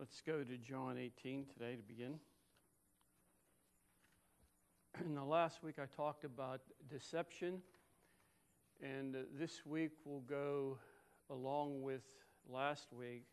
[0.00, 2.14] Let's go to John 18 today to begin.
[5.04, 7.60] In the last week, I talked about deception,
[8.82, 10.78] and uh, this week we'll go
[11.28, 12.00] along with
[12.48, 13.26] last week.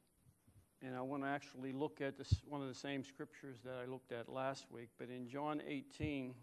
[0.82, 3.90] And I want to actually look at this, one of the same scriptures that I
[3.90, 4.90] looked at last week.
[5.00, 6.34] But in John 18,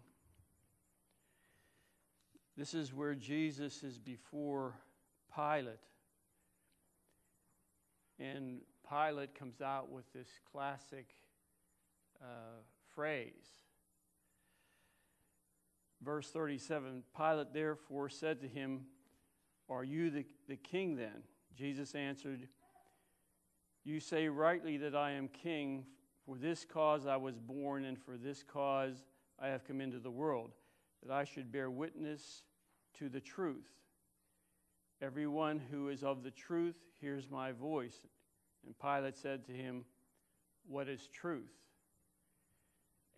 [2.57, 4.73] this is where Jesus is before
[5.35, 5.77] Pilate.
[8.19, 11.07] And Pilate comes out with this classic
[12.21, 12.61] uh,
[12.93, 13.47] phrase.
[16.01, 18.81] Verse 37 Pilate therefore said to him,
[19.69, 21.23] Are you the, the king then?
[21.57, 22.47] Jesus answered,
[23.83, 25.85] You say rightly that I am king.
[26.25, 29.03] For this cause I was born, and for this cause
[29.39, 30.53] I have come into the world,
[31.03, 32.41] that I should bear witness
[32.97, 33.69] to the truth.
[35.01, 38.07] Everyone who is of the truth hears my voice.
[38.65, 39.85] And Pilate said to him,
[40.67, 41.51] What is truth?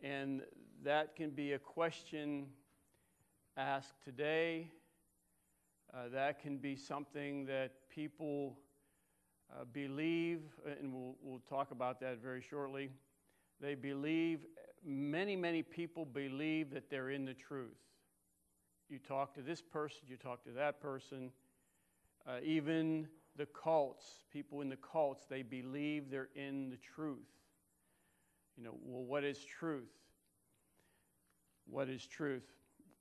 [0.03, 0.41] And
[0.83, 2.47] that can be a question
[3.55, 4.71] asked today.
[5.93, 8.57] Uh, that can be something that people
[9.51, 10.41] uh, believe,
[10.79, 12.91] and we'll, we'll talk about that very shortly.
[13.59, 14.45] They believe,
[14.85, 17.77] many, many people believe that they're in the truth.
[18.89, 21.31] You talk to this person, you talk to that person,
[22.27, 27.19] uh, even the cults, people in the cults, they believe they're in the truth.
[28.57, 29.93] You know, well, what is truth?
[31.69, 32.43] What is truth?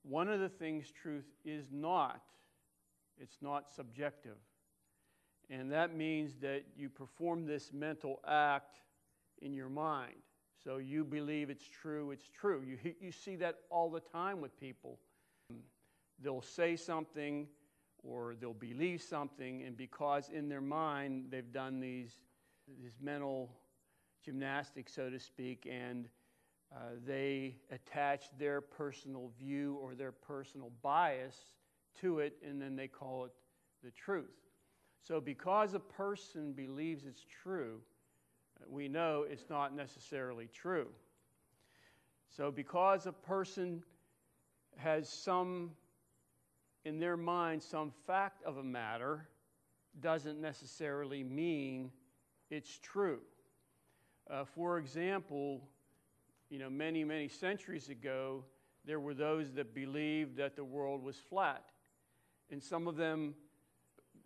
[0.03, 2.21] One of the things truth is not,
[3.19, 4.37] it's not subjective.
[5.49, 8.81] And that means that you perform this mental act
[9.41, 10.15] in your mind.
[10.63, 12.63] So you believe it's true, it's true.
[12.67, 14.99] You, you see that all the time with people.
[16.23, 17.47] They'll say something
[18.09, 22.13] or they'll believe something, and because in their mind they've done these,
[22.81, 23.51] these mental
[24.25, 26.09] gymnastics, so to speak, and
[26.75, 31.37] uh, they attach their personal view or their personal bias
[32.01, 33.33] to it, and then they call it
[33.85, 34.35] the truth.
[35.03, 37.81] So, because a person believes it's true,
[38.69, 40.89] we know it's not necessarily true.
[42.37, 43.85] So, because a person
[44.77, 45.71] has some
[46.87, 49.29] in their mind some fact of a matter
[50.01, 51.91] doesn't necessarily mean
[52.49, 53.19] it's true.
[54.31, 55.63] Uh, for example,
[56.49, 58.45] you know, many, many centuries ago,
[58.85, 61.65] there were those that believed that the world was flat.
[62.53, 63.35] And some of them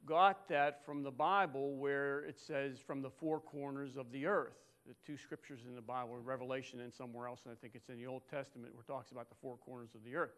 [0.05, 4.59] got that from the Bible, where it says, from the four corners of the earth.
[4.87, 7.97] The two scriptures in the Bible, Revelation and somewhere else, and I think it's in
[7.97, 10.33] the Old Testament, where it talks about the four corners of the earth.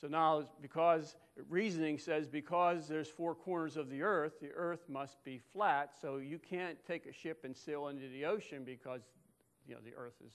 [0.00, 1.16] So now, because
[1.48, 5.90] reasoning says because there's four corners of the earth, the earth must be flat.
[6.00, 9.02] So you can't take a ship and sail into the ocean because
[9.68, 10.32] you know the earth is,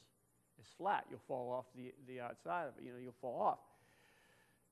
[0.59, 1.05] is flat.
[1.09, 2.85] You'll fall off the, the outside of it.
[2.85, 3.59] You know, you'll fall off.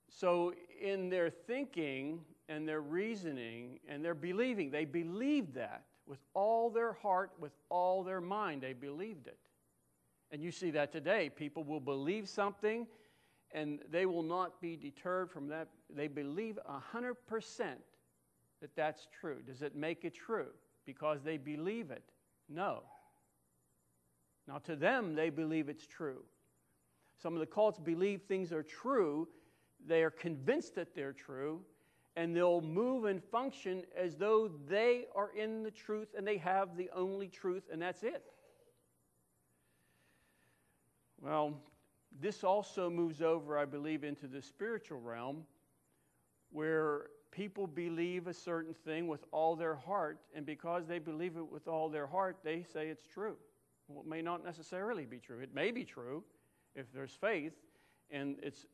[0.10, 6.70] So in their thinking and their reasoning and their believing, they believed that with all
[6.70, 8.62] their heart, with all their mind.
[8.62, 9.40] They believed it.
[10.32, 11.30] And you see that today.
[11.30, 12.88] People will believe something
[13.54, 15.68] and they will not be deterred from that.
[15.90, 16.58] They believe
[16.94, 17.16] 100%
[18.62, 19.38] that that's true.
[19.46, 20.50] Does it make it true?
[20.86, 22.04] Because they believe it?
[22.50, 22.84] No.
[24.48, 26.24] Now, to them, they believe it's true.
[27.22, 29.28] Some of the cults believe things are true,
[29.86, 31.62] they are convinced that they're true,
[32.16, 36.78] and they'll move and function as though they are in the truth and they have
[36.78, 38.24] the only truth, and that's it.
[41.22, 41.56] Well,
[42.22, 45.44] this also moves over, I believe, into the spiritual realm
[46.52, 51.52] where people believe a certain thing with all their heart, and because they believe it
[51.52, 53.36] with all their heart, they say it's true.
[53.88, 55.40] Well, it may not necessarily be true.
[55.40, 56.24] It may be true
[56.76, 57.54] if there's faith
[58.12, 58.66] and it's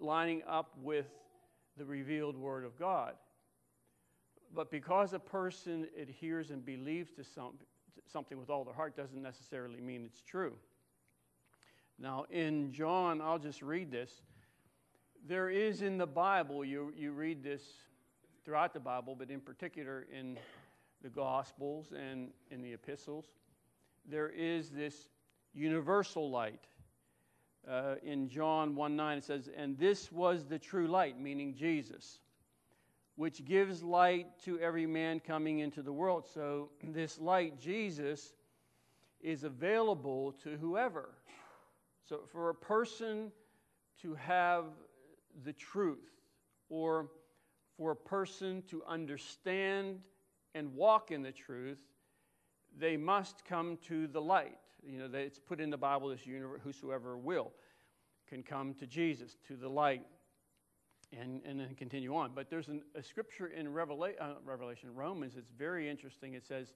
[0.00, 1.06] lining up with
[1.76, 3.14] the revealed Word of God.
[4.54, 7.54] But because a person adheres and believes to some,
[8.06, 10.54] something with all their heart doesn't necessarily mean it's true.
[11.98, 14.10] Now, in John, I'll just read this.
[15.26, 17.62] There is in the Bible, you, you read this
[18.44, 20.38] throughout the Bible, but in particular in
[21.02, 23.26] the Gospels and in the epistles,
[24.08, 25.08] there is this
[25.54, 26.66] universal light.
[27.68, 32.20] Uh, in John 1 9, it says, And this was the true light, meaning Jesus,
[33.16, 36.26] which gives light to every man coming into the world.
[36.32, 38.34] So, this light, Jesus,
[39.20, 41.08] is available to whoever.
[42.08, 43.32] So, for a person
[44.02, 44.66] to have
[45.44, 46.08] the truth,
[46.68, 47.08] or
[47.76, 49.98] for a person to understand
[50.54, 51.78] and walk in the truth,
[52.78, 54.58] they must come to the light.
[54.86, 57.52] You know, it's put in the Bible this universe, whosoever will
[58.28, 60.02] can come to Jesus, to the light,
[61.16, 62.32] and, and then continue on.
[62.34, 66.34] But there's an, a scripture in Revela- uh, Revelation, Romans, it's very interesting.
[66.34, 66.74] It says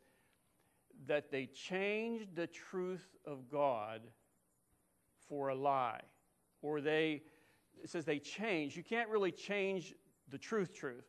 [1.07, 4.03] that they changed the truth of God
[5.31, 6.03] for a lie.
[6.61, 7.23] Or they,
[7.83, 8.77] it says they change.
[8.77, 9.95] You can't really change
[10.29, 11.07] the truth, truth.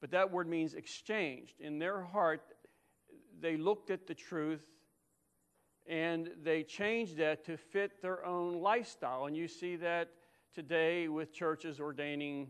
[0.00, 1.60] But that word means exchanged.
[1.60, 2.40] In their heart,
[3.38, 4.62] they looked at the truth
[5.86, 9.26] and they changed that to fit their own lifestyle.
[9.26, 10.10] And you see that
[10.54, 12.48] today with churches ordaining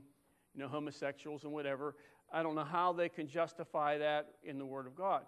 [0.54, 1.94] you know, homosexuals and whatever.
[2.32, 5.22] I don't know how they can justify that in the Word of God.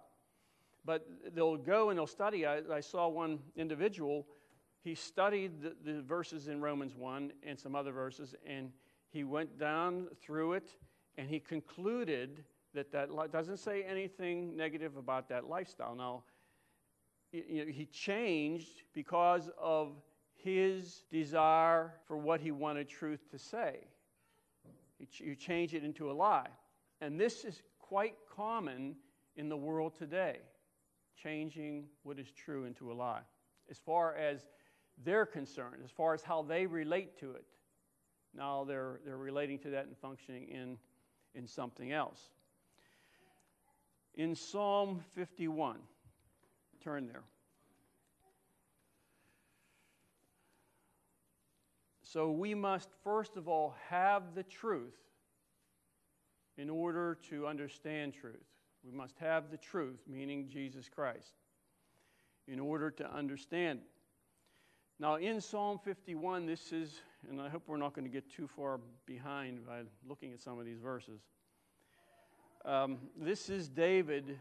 [0.84, 2.46] But they'll go and they'll study.
[2.46, 4.26] I, I saw one individual,
[4.82, 8.70] he studied the, the verses in Romans 1 and some other verses, and
[9.10, 10.70] he went down through it
[11.18, 15.94] and he concluded that that doesn't say anything negative about that lifestyle.
[15.94, 16.22] Now,
[17.32, 19.92] you know, he changed because of
[20.36, 23.80] his desire for what he wanted truth to say.
[24.98, 26.48] You change it into a lie.
[27.00, 28.96] And this is quite common
[29.36, 30.38] in the world today,
[31.22, 33.22] changing what is true into a lie,
[33.70, 34.46] as far as
[35.04, 37.44] they're concerned, as far as how they relate to it.
[38.34, 40.78] Now they're, they're relating to that and functioning in,
[41.34, 42.20] in something else.
[44.14, 45.78] In Psalm 51,
[46.82, 47.22] turn there.
[52.02, 54.96] So we must, first of all, have the truth
[56.58, 58.34] in order to understand truth.
[58.84, 61.34] We must have the truth, meaning Jesus Christ,
[62.48, 63.80] in order to understand.
[65.00, 68.46] Now, in Psalm 51, this is, and I hope we're not going to get too
[68.46, 71.22] far behind by looking at some of these verses.
[72.64, 74.38] Um, this is David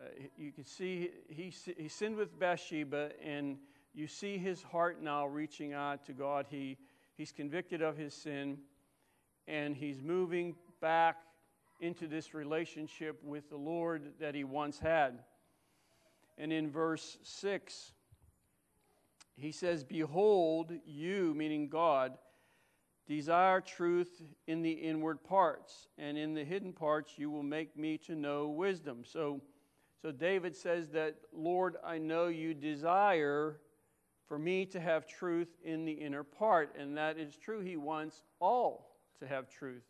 [0.00, 3.58] uh, you can see he, he sinned with Bathsheba, and
[3.92, 6.46] you see his heart now reaching out to God.
[6.48, 6.78] He,
[7.16, 8.58] he's convicted of his sin,
[9.46, 11.16] and he's moving back
[11.80, 15.18] into this relationship with the Lord that he once had.
[16.38, 17.92] And in verse 6,
[19.36, 22.12] he says, Behold, you, meaning God,
[23.06, 27.98] desire truth in the inward parts, and in the hidden parts you will make me
[27.98, 29.02] to know wisdom.
[29.04, 29.40] So,
[30.00, 33.60] so David says that, Lord, I know you desire
[34.30, 36.76] for me to have truth in the inner part.
[36.78, 37.60] And that is true.
[37.62, 39.82] He wants all to have truth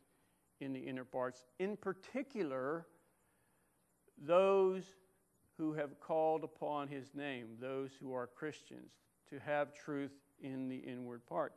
[0.61, 2.87] in the inner parts, in particular,
[4.19, 4.83] those
[5.57, 8.93] who have called upon his name, those who are Christians,
[9.31, 10.13] to have truth
[10.43, 11.55] in the inward part.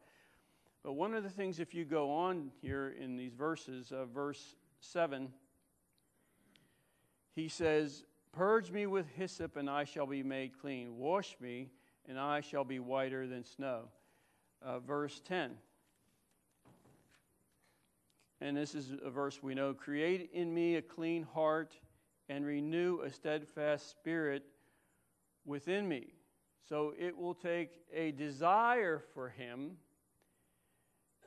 [0.84, 4.56] But one of the things, if you go on here in these verses, uh, verse
[4.82, 5.30] 7,
[7.34, 8.04] he says,
[8.34, 10.98] Purge me with hyssop, and I shall be made clean.
[10.98, 11.70] Wash me,
[12.08, 13.84] and I shall be whiter than snow.
[14.62, 15.52] Uh, verse 10.
[18.42, 21.76] And this is a verse we know Create in me a clean heart,
[22.28, 24.44] and renew a steadfast spirit
[25.46, 26.14] within me.
[26.68, 29.72] So it will take a desire for Him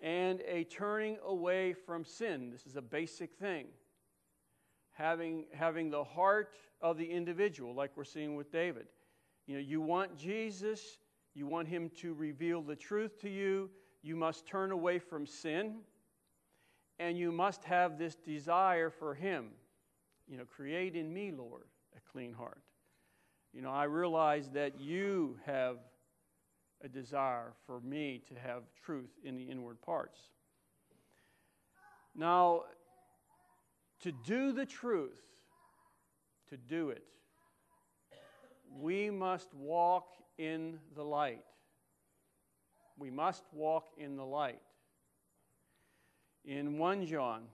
[0.02, 2.50] and a turning away from sin.
[2.50, 3.66] This is a basic thing
[4.96, 8.86] having, having the heart of the individual, like we're seeing with David.
[9.46, 10.98] You know, you want Jesus,
[11.34, 13.70] you want him to reveal the truth to you,
[14.02, 15.76] you must turn away from sin,
[16.98, 19.48] and you must have this desire for him.
[20.26, 21.66] You know, create in me, Lord,
[21.96, 22.62] a clean heart.
[23.56, 25.78] You know, I realize that you have
[26.84, 30.18] a desire for me to have truth in the inward parts.
[32.14, 32.64] Now,
[34.02, 35.22] to do the truth,
[36.50, 37.02] to do it,
[38.78, 41.42] we must walk in the light.
[42.98, 44.60] We must walk in the light.
[46.44, 47.44] In 1 John,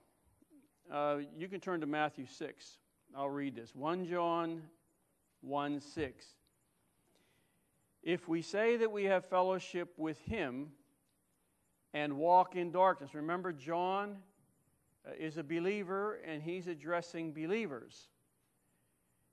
[0.92, 2.78] uh, you can turn to Matthew 6.
[3.16, 3.72] I'll read this.
[3.76, 4.62] 1 John
[5.42, 6.26] 1 6.
[8.02, 10.72] If we say that we have fellowship with him
[11.94, 14.16] and walk in darkness, remember John
[15.06, 18.08] uh, is a believer and he's addressing believers.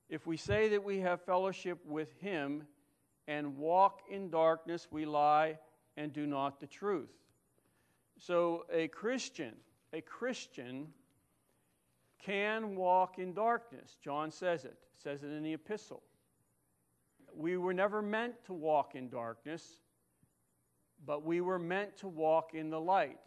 [0.09, 2.63] If we say that we have fellowship with him
[3.27, 5.57] and walk in darkness, we lie
[5.97, 7.11] and do not the truth.
[8.19, 9.53] So a Christian,
[9.93, 10.87] a Christian
[12.23, 13.97] can walk in darkness.
[14.03, 16.03] John says it, says it in the epistle.
[17.35, 19.63] We were never meant to walk in darkness,
[21.05, 23.19] but we were meant to walk in the light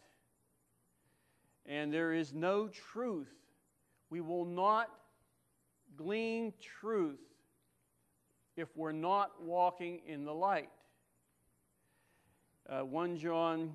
[1.65, 3.33] and there is no truth.
[4.09, 4.89] We will not
[5.95, 7.19] glean truth
[8.55, 10.69] if we're not walking in the light.
[12.69, 13.73] Uh, 1 John,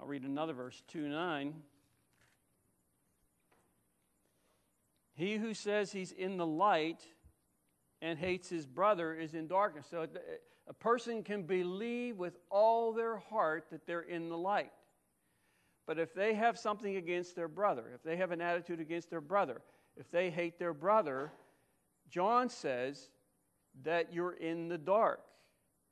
[0.00, 1.54] I'll read another verse, 2 9.
[5.14, 7.02] He who says he's in the light
[8.02, 9.86] and hates his brother is in darkness.
[9.90, 10.06] So
[10.66, 14.72] a person can believe with all their heart that they're in the light.
[15.86, 19.20] But if they have something against their brother, if they have an attitude against their
[19.20, 19.60] brother,
[19.96, 21.30] if they hate their brother,
[22.08, 23.10] John says
[23.82, 25.20] that you're in the dark.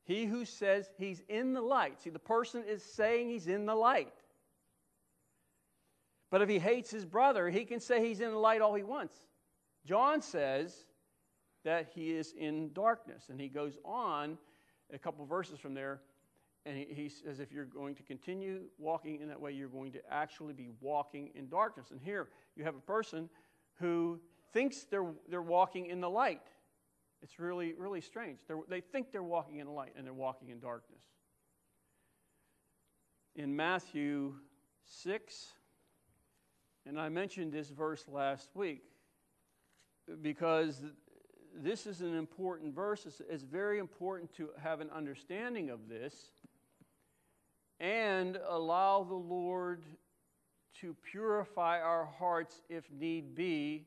[0.04, 3.74] He who says he's in the light, see, the person is saying he's in the
[3.74, 4.12] light.
[6.32, 8.82] But if he hates his brother, he can say he's in the light all he
[8.82, 9.14] wants.
[9.84, 10.86] John says
[11.62, 13.24] that he is in darkness.
[13.28, 14.38] And he goes on
[14.90, 16.00] a couple verses from there,
[16.64, 19.92] and he, he, says if you're going to continue walking in that way, you're going
[19.92, 21.90] to actually be walking in darkness.
[21.90, 23.28] And here you have a person
[23.74, 24.18] who
[24.54, 26.40] thinks they're, they're walking in the light.
[27.22, 28.38] It's really, really strange.
[28.48, 31.02] They're, they think they're walking in the light, and they're walking in darkness.
[33.36, 34.34] In Matthew
[34.86, 35.52] 6,
[36.86, 38.82] and I mentioned this verse last week
[40.20, 40.82] because
[41.54, 43.06] this is an important verse.
[43.06, 46.30] It's, it's, very important to have an understanding of this
[47.78, 49.82] and allow the Lord
[50.80, 53.86] to purify our hearts if need be,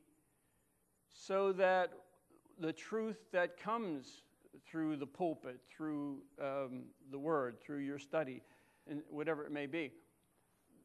[1.12, 1.92] so that
[2.58, 4.22] the truth that comes
[4.70, 8.42] through the pulpit, through um, the word, through your study,
[8.88, 9.92] and whatever it may be,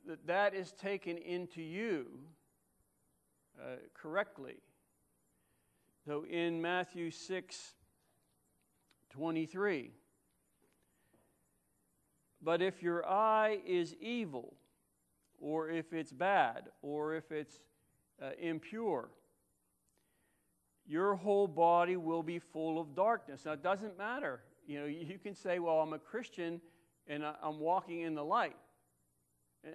[0.07, 2.07] that that is taken into you
[3.59, 4.55] uh, correctly.
[6.05, 7.73] So in Matthew 6
[9.11, 9.91] 23,
[12.41, 14.53] but if your eye is evil,
[15.39, 17.59] or if it's bad, or if it's
[18.21, 19.09] uh, impure,
[20.87, 23.45] your whole body will be full of darkness.
[23.45, 24.41] Now, it doesn't matter.
[24.67, 26.61] You know, you can say, well, I'm a Christian
[27.07, 28.55] and I'm walking in the light.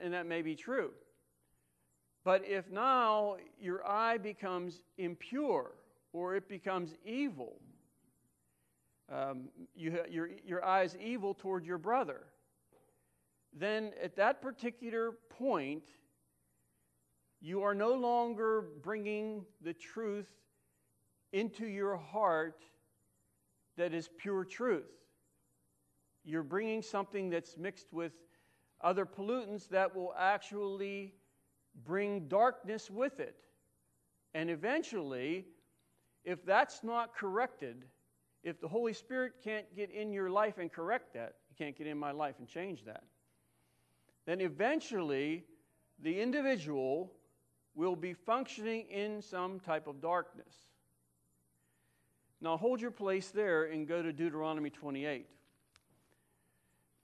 [0.03, 0.91] And that may be true.
[2.25, 5.73] But if now your eye becomes impure
[6.13, 7.61] or it becomes evil,
[9.13, 9.45] um,
[9.77, 12.25] you, your, your eye is evil toward your brother,
[13.53, 15.85] then at that particular point,
[17.41, 20.33] you are no longer bringing the truth
[21.33, 22.65] into your heart
[23.77, 24.91] that is pure truth.
[26.25, 28.13] You're bringing something that's mixed with
[28.81, 31.15] other pollutants that will actually
[31.85, 33.37] bring darkness with it.
[34.35, 35.47] And eventually,
[36.25, 37.85] if that's not corrected,
[38.43, 41.87] if the Holy Spirit can't get in your life and correct that, He can't get
[41.87, 43.05] in my life and change that,
[44.27, 45.45] then eventually
[46.03, 47.13] the individual
[47.75, 50.55] will be functioning in some type of darkness.
[52.41, 55.27] Now hold your place there and go to Deuteronomy 28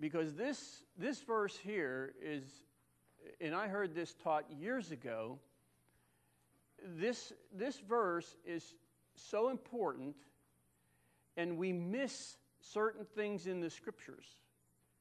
[0.02, 2.42] because this, this verse here is,
[3.40, 5.38] and I heard this taught years ago,
[6.98, 8.64] this, this verse is
[9.14, 10.16] so important,
[11.36, 14.26] and we miss certain things in the scriptures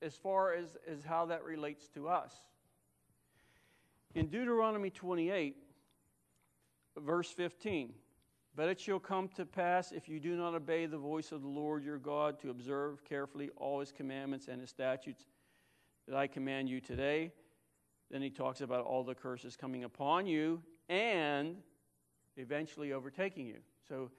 [0.03, 2.31] as far as, as how that relates to us.
[4.13, 5.55] In Deuteronomy 28,
[6.95, 7.91] verse 15,
[8.55, 11.47] but it shall come to pass, if you do not obey the voice of the
[11.47, 15.25] Lord your God, to observe carefully all his commandments and his statutes
[16.07, 17.31] that I command you today.
[18.09, 21.55] Then he talks about all the curses coming upon you and
[22.35, 23.59] eventually overtaking you.
[23.87, 24.11] So,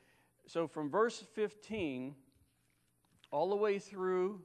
[0.46, 2.14] so from verse 15
[3.30, 4.40] all the way through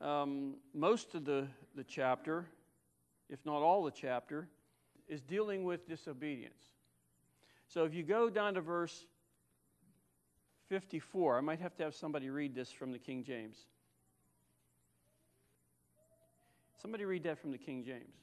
[0.00, 2.46] um, most of the, the chapter,
[3.28, 4.48] if not all the chapter,
[5.08, 6.75] is dealing with disobedience.
[7.68, 9.06] So if you go down to verse
[10.68, 13.56] 54, I might have to have somebody read this from the King James.
[16.80, 18.14] Somebody read that from the King James.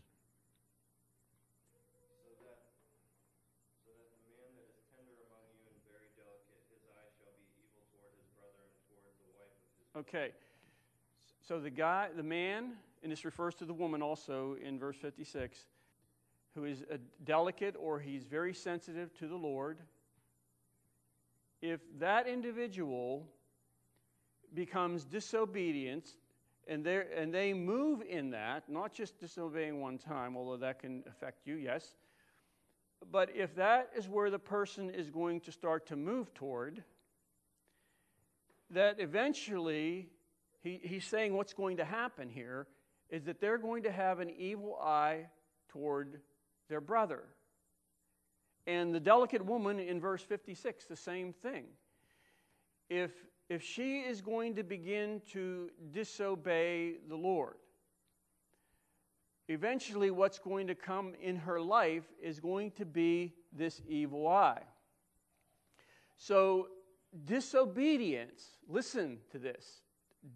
[9.95, 10.31] Okay.
[11.47, 12.71] So the guy, the man,
[13.03, 15.59] and this refers to the woman also in verse 56,
[16.55, 16.83] who is
[17.23, 19.79] delicate or he's very sensitive to the Lord,
[21.61, 23.27] if that individual
[24.53, 26.09] becomes disobedient
[26.67, 31.45] and, and they move in that, not just disobeying one time, although that can affect
[31.45, 31.95] you, yes,
[33.11, 36.83] but if that is where the person is going to start to move toward,
[38.69, 40.09] that eventually
[40.61, 42.67] he, he's saying what's going to happen here
[43.09, 45.27] is that they're going to have an evil eye
[45.69, 46.19] toward
[46.69, 47.23] their brother.
[48.65, 51.65] And the delicate woman in verse 56, the same thing.
[52.89, 53.11] if,
[53.49, 57.55] if she is going to begin to disobey the Lord,
[59.47, 64.63] eventually what's going to come in her life is going to be this evil eye.
[66.15, 66.67] So,
[67.25, 69.81] disobedience, listen to this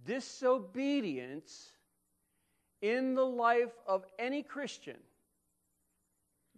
[0.05, 1.71] disobedience
[2.81, 4.97] in the life of any Christian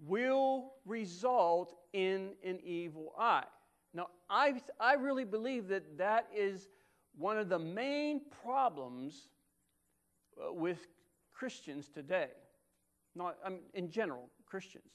[0.05, 3.45] will result in an evil eye.
[3.93, 6.69] Now, I, I really believe that that is
[7.17, 9.29] one of the main problems
[10.37, 10.87] uh, with
[11.33, 12.29] Christians today.
[13.15, 14.91] Not I mean, in general, Christians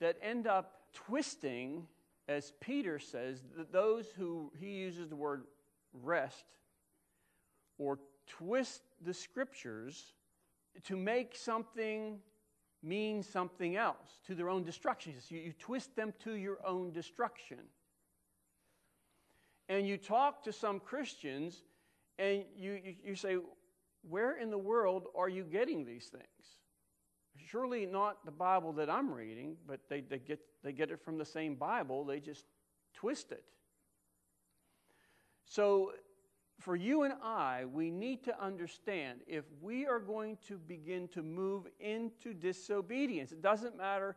[0.00, 1.86] that end up twisting,
[2.28, 5.44] as Peter says, those who he uses the word
[5.92, 6.44] rest
[7.78, 10.14] or twist the scriptures
[10.84, 12.18] to make something
[12.82, 15.14] mean something else to their own destruction.
[15.28, 17.58] You, you twist them to your own destruction.
[19.68, 21.62] And you talk to some Christians
[22.18, 23.38] and you, you, you say,
[24.08, 26.24] Where in the world are you getting these things?
[27.36, 31.16] Surely not the Bible that I'm reading, but they, they, get, they get it from
[31.16, 32.44] the same Bible, they just
[32.94, 33.44] twist it.
[35.46, 35.92] So
[36.60, 41.22] for you and I, we need to understand if we are going to begin to
[41.22, 44.16] move into disobedience, it doesn't matter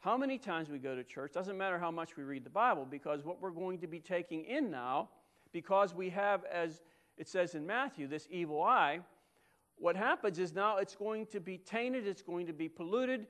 [0.00, 2.86] how many times we go to church, doesn't matter how much we read the Bible,
[2.88, 5.08] because what we're going to be taking in now,
[5.52, 6.82] because we have, as
[7.16, 9.00] it says in Matthew, this evil eye,
[9.78, 13.26] what happens is now it's going to be tainted, it's going to be polluted,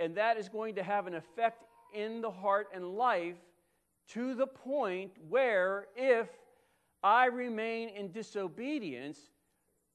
[0.00, 3.36] and that is going to have an effect in the heart and life
[4.08, 6.28] to the point where if
[7.02, 9.18] I remain in disobedience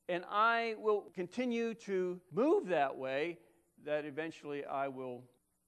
[0.09, 3.37] and I will continue to move that way,
[3.85, 5.23] that eventually I will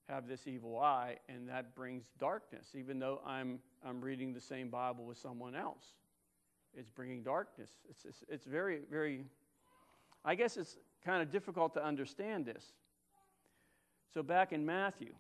[0.10, 4.70] have this evil eye, and that brings darkness, even though I'm, I'm reading the same
[4.70, 5.84] Bible with someone else.
[6.76, 7.72] It's bringing darkness.
[7.90, 9.26] It's, it's, it's very, very,
[10.24, 12.64] I guess it's kind of difficult to understand this.
[14.14, 15.14] So, back in Matthew,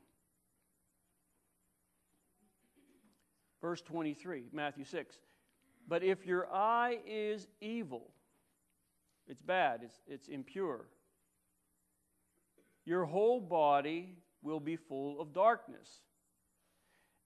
[3.62, 5.16] verse 23, Matthew 6.
[5.88, 8.12] But if your eye is evil,
[9.28, 10.86] it's bad, it's, it's impure,
[12.86, 16.02] your whole body will be full of darkness.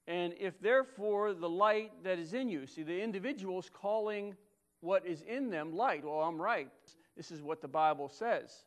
[0.08, 4.36] And if therefore the light that is in you, see, the individual is calling
[4.80, 6.06] what is in them light.
[6.06, 6.72] Well, I'm right.
[7.16, 8.64] This is what the Bible says.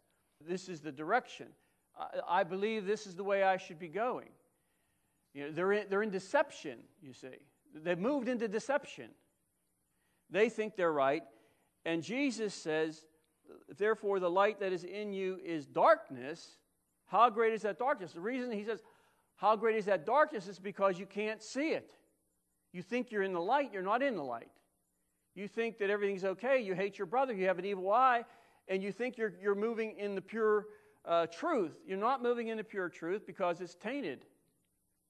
[0.46, 1.46] This is the direction.
[1.98, 4.28] I, I believe this is the way I should be going.
[5.34, 7.28] You know, they're, in, they're in deception, you see.
[7.74, 9.08] They've moved into deception.
[10.32, 11.22] They think they're right.
[11.84, 13.04] And Jesus says,
[13.76, 16.56] Therefore, the light that is in you is darkness.
[17.06, 18.12] How great is that darkness?
[18.12, 18.82] The reason he says,
[19.36, 21.92] How great is that darkness is because you can't see it.
[22.72, 24.50] You think you're in the light, you're not in the light.
[25.34, 28.24] You think that everything's okay, you hate your brother, you have an evil eye,
[28.68, 30.66] and you think you're, you're moving in the pure
[31.04, 31.72] uh, truth.
[31.86, 34.24] You're not moving in the pure truth because it's tainted.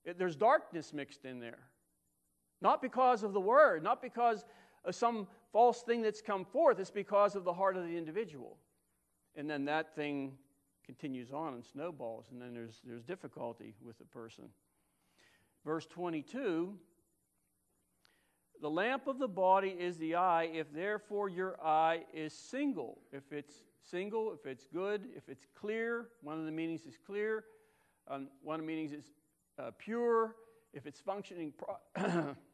[0.04, 1.58] It, there's darkness mixed in there.
[2.60, 4.44] Not because of the word, not because
[4.84, 8.58] of some false thing that's come forth, it's because of the heart of the individual.
[9.36, 10.32] And then that thing
[10.84, 14.44] continues on and snowballs, and then there's, there's difficulty with the person.
[15.64, 16.74] Verse 22
[18.60, 20.50] The lamp of the body is the eye.
[20.52, 26.08] If therefore your eye is single, if it's single, if it's good, if it's clear,
[26.22, 27.44] one of the meanings is clear,
[28.08, 29.04] um, one of the meanings is
[29.58, 30.34] uh, pure,
[30.72, 31.52] if it's functioning.
[31.56, 32.34] Pro-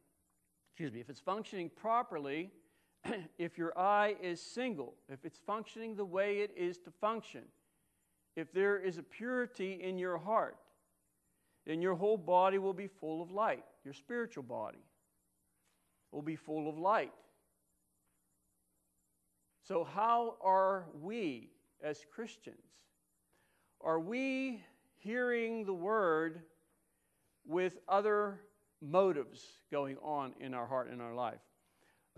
[0.79, 2.53] excuse me, if it's functioning properly,
[3.39, 7.43] if your eye is single, if it's functioning the way it is to function,
[8.37, 10.57] if there is a purity in your heart,
[11.67, 13.65] then your whole body will be full of light.
[13.85, 14.79] Your spiritual body
[16.13, 17.11] will be full of light.
[19.67, 21.51] So, how are we
[21.83, 22.63] as Christians?
[23.81, 24.63] Are we
[24.99, 26.43] hearing the word
[27.45, 28.43] with other
[28.81, 31.41] motives going on in our heart and our life?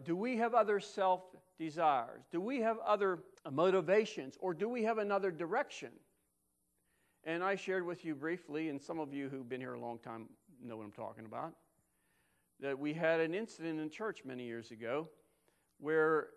[0.05, 1.23] Do we have other self
[1.59, 2.25] desires?
[2.31, 3.19] Do we have other
[3.51, 4.37] motivations?
[4.41, 5.91] Or do we have another direction?
[7.25, 9.99] And I shared with you briefly, and some of you who've been here a long
[9.99, 10.27] time
[10.63, 11.53] know what I'm talking about,
[12.61, 15.09] that we had an incident in church many years ago
[15.79, 16.29] where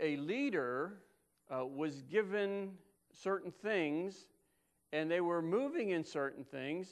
[0.00, 1.02] a leader
[1.50, 2.72] uh, was given
[3.12, 4.26] certain things
[4.92, 6.88] and they were moving in certain things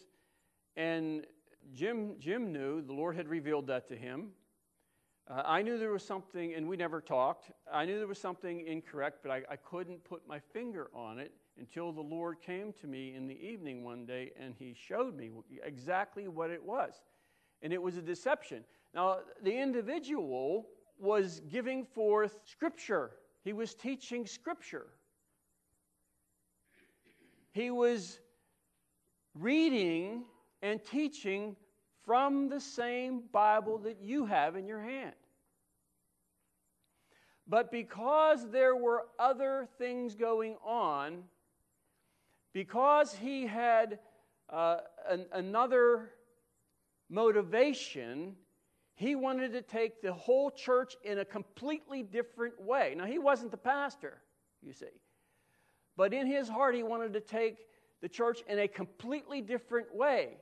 [0.77, 1.27] and
[1.73, 4.31] Jim, Jim knew, the Lord had revealed that to him.
[5.29, 7.51] Uh, I knew there was something, and we never talked.
[7.73, 11.33] I knew there was something incorrect, but I, I couldn't put my finger on it
[11.59, 15.31] until the Lord came to me in the evening one day and He showed me
[15.63, 17.01] exactly what it was.
[17.63, 18.65] And it was a deception.
[18.95, 20.67] Now, the individual
[20.99, 24.87] was giving forth Scripture, he was teaching Scripture.
[27.53, 28.19] He was
[29.35, 30.25] reading
[30.65, 31.55] and teaching
[32.07, 35.15] from the same Bible that you have in your hand.
[37.47, 41.25] But because there were other things going on,
[42.55, 43.99] because he had
[44.49, 46.13] uh, an, another
[47.11, 48.35] motivation,
[48.95, 52.95] he wanted to take the whole church in a completely different way.
[52.97, 54.23] Now, he wasn't the pastor,
[54.63, 54.87] you see.
[55.95, 57.59] But in his heart, he wanted to take
[58.01, 60.39] the church in a completely different way.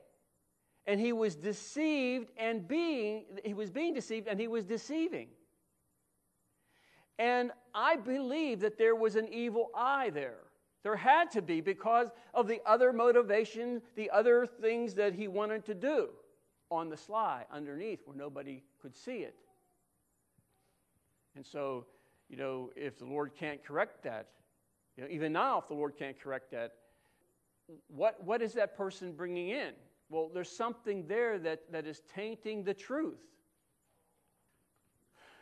[0.85, 5.29] And he was deceived and being, he was being deceived and he was deceiving.
[7.19, 10.39] And I believe that there was an evil eye there.
[10.83, 15.63] There had to be because of the other motivation, the other things that he wanted
[15.65, 16.09] to do
[16.69, 19.35] on the sly underneath where nobody could see it.
[21.35, 21.85] And so,
[22.29, 24.27] you know, if the Lord can't correct that,
[24.97, 26.73] you know, even now, if the Lord can't correct that,
[27.87, 29.71] what, what is that person bringing in?
[30.09, 33.21] Well, there's something there that, that is tainting the truth.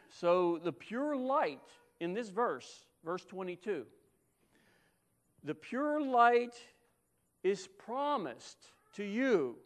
[0.10, 1.60] So the pure light
[2.00, 3.86] in this verse, verse 22,
[5.44, 6.56] the pure light
[7.44, 8.58] is promised
[8.96, 9.58] to you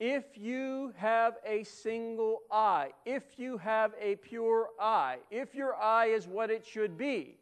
[0.00, 6.06] if you have a single eye, if you have a pure eye, if your eye
[6.06, 7.36] is what it should be,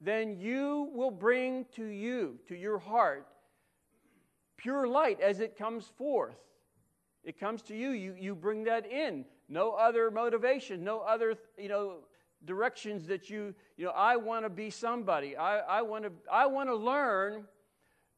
[0.00, 3.26] then you will bring to you, to your heart,
[4.60, 6.36] pure light as it comes forth.
[7.24, 11.68] It comes to you, you, you bring that in no other motivation, no other, you
[11.68, 11.96] know,
[12.44, 15.36] directions that you, you know, I want to be somebody.
[15.36, 17.44] I, I want to I want to learn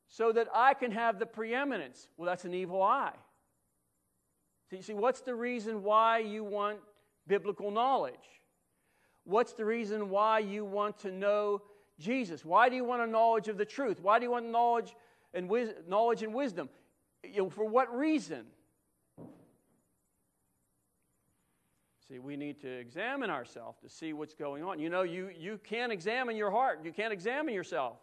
[0.07, 2.07] so that I can have the preeminence.
[2.17, 3.17] Well, that's an evil eye.
[4.71, 6.79] So you see, what's the reason why you want
[7.27, 8.15] biblical knowledge?
[9.25, 11.63] What's the reason why you want to know
[11.99, 12.45] Jesus?
[12.45, 14.01] Why do you want a knowledge of the truth?
[14.01, 14.95] Why do you want knowledge
[15.35, 16.69] and wis- knowledge and wisdom?
[17.25, 18.47] You know, for what reason?
[22.09, 24.79] See, we need to examine ourselves to see what's going on.
[24.79, 27.97] You know, you, you can't examine your heart, you can't examine yourself.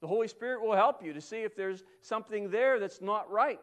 [0.00, 3.60] The Holy Spirit will help you to see if there's something there that's not right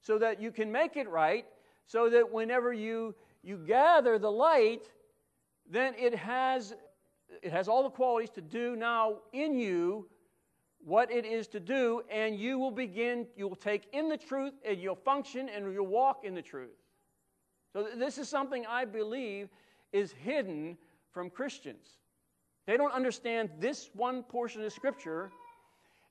[0.00, 1.46] so that you can make it right,
[1.86, 4.90] so that whenever you, you gather the light,
[5.68, 6.74] then it has,
[7.42, 10.06] it has all the qualities to do now in you
[10.84, 14.52] what it is to do, and you will begin, you will take in the truth,
[14.66, 16.76] and you'll function, and you'll walk in the truth.
[17.72, 19.48] So, this is something I believe
[19.92, 20.76] is hidden
[21.10, 21.86] from Christians.
[22.66, 25.30] They don't understand this one portion of Scripture,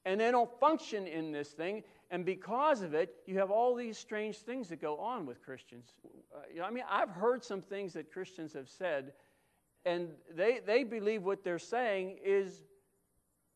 [0.05, 1.83] and they don't function in this thing.
[2.09, 5.93] And because of it, you have all these strange things that go on with Christians.
[6.33, 9.13] Uh, I mean, I've heard some things that Christians have said,
[9.86, 12.63] and they, they believe what they're saying is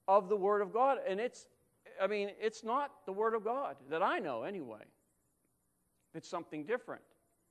[0.07, 0.99] of the Word of God.
[1.07, 1.47] And it's,
[2.01, 4.83] I mean, it's not the Word of God that I know anyway.
[6.13, 7.01] It's something different.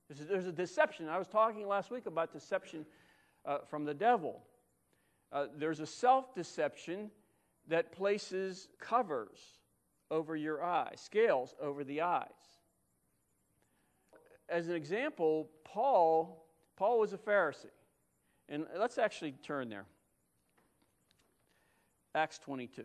[0.09, 1.09] There's a deception.
[1.09, 2.85] I was talking last week about deception
[3.45, 4.41] uh, from the devil.
[5.31, 7.11] Uh, there's a self deception
[7.67, 9.39] that places covers
[10.09, 12.27] over your eyes, scales over the eyes.
[14.47, 16.45] As an example, Paul,
[16.77, 17.65] Paul was a Pharisee.
[18.47, 19.85] And let's actually turn there.
[22.17, 22.83] Acts 22.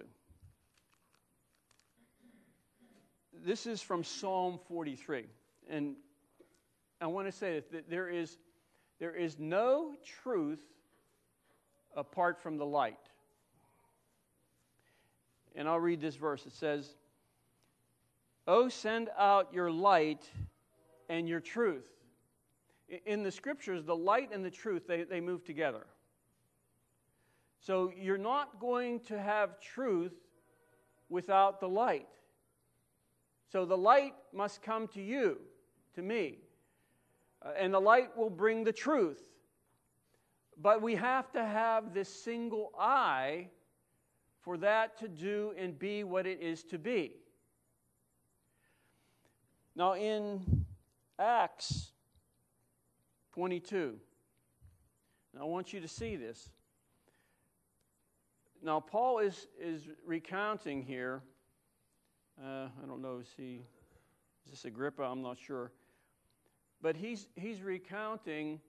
[3.33, 5.25] This is from Psalm 43.
[5.71, 5.97] And
[7.01, 8.37] I want to say that there is,
[9.01, 10.61] there is no truth
[11.97, 12.99] apart from the light.
[15.57, 16.45] And I'll read this verse.
[16.45, 16.95] It says,
[18.47, 20.29] Oh, send out your light
[21.09, 21.88] and your truth.
[23.07, 25.87] In the scriptures, the light and the truth, they, they move together.
[27.62, 30.14] So you're not going to have truth
[31.09, 32.09] without the light.
[33.53, 35.38] So the light must come to you,
[35.94, 36.38] to me.
[37.40, 39.22] Uh, and the light will bring the truth.
[40.61, 43.48] But we have to have this single eye
[44.40, 47.12] for that to do and be what it is to be.
[49.77, 50.66] Now, in
[51.16, 51.92] Acts
[53.35, 53.96] 22,
[55.40, 56.51] I want you to see this.
[58.64, 61.20] Now, Paul is, is recounting here.
[62.40, 63.64] Uh, I don't know, is he,
[64.46, 65.03] is this Agrippa?
[65.03, 65.72] I'm not sure.
[66.81, 68.61] But he's, he's recounting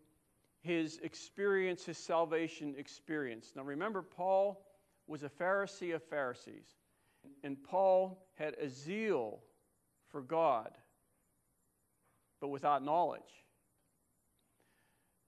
[0.62, 3.52] his experience, his salvation experience.
[3.56, 4.66] Now remember, Paul
[5.06, 6.66] was a Pharisee of Pharisees,
[7.44, 9.42] and Paul had a zeal
[10.10, 10.72] for God,
[12.42, 13.22] but without knowledge.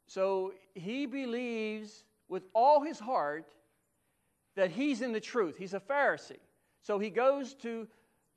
[0.08, 3.54] So he believes with all his heart
[4.56, 5.58] that he's in the truth.
[5.58, 6.40] He's a Pharisee.
[6.82, 7.88] So he goes to,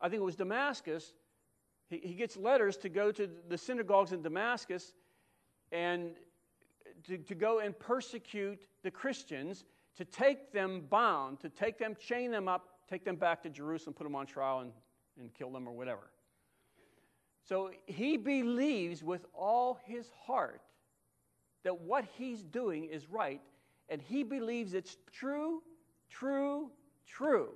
[0.00, 1.12] I think it was Damascus,
[1.88, 4.92] he, he gets letters to go to the synagogues in Damascus
[5.72, 6.10] and
[7.06, 9.64] to, to go and persecute the Christians,
[9.96, 13.94] to take them bound, to take them, chain them up, take them back to Jerusalem,
[13.94, 14.72] put them on trial, and,
[15.18, 16.10] and kill them or whatever.
[17.48, 20.60] So he believes with all his heart
[21.64, 23.40] that what he's doing is right,
[23.88, 25.62] and he believes it's true,
[26.10, 26.70] true,
[27.06, 27.50] true.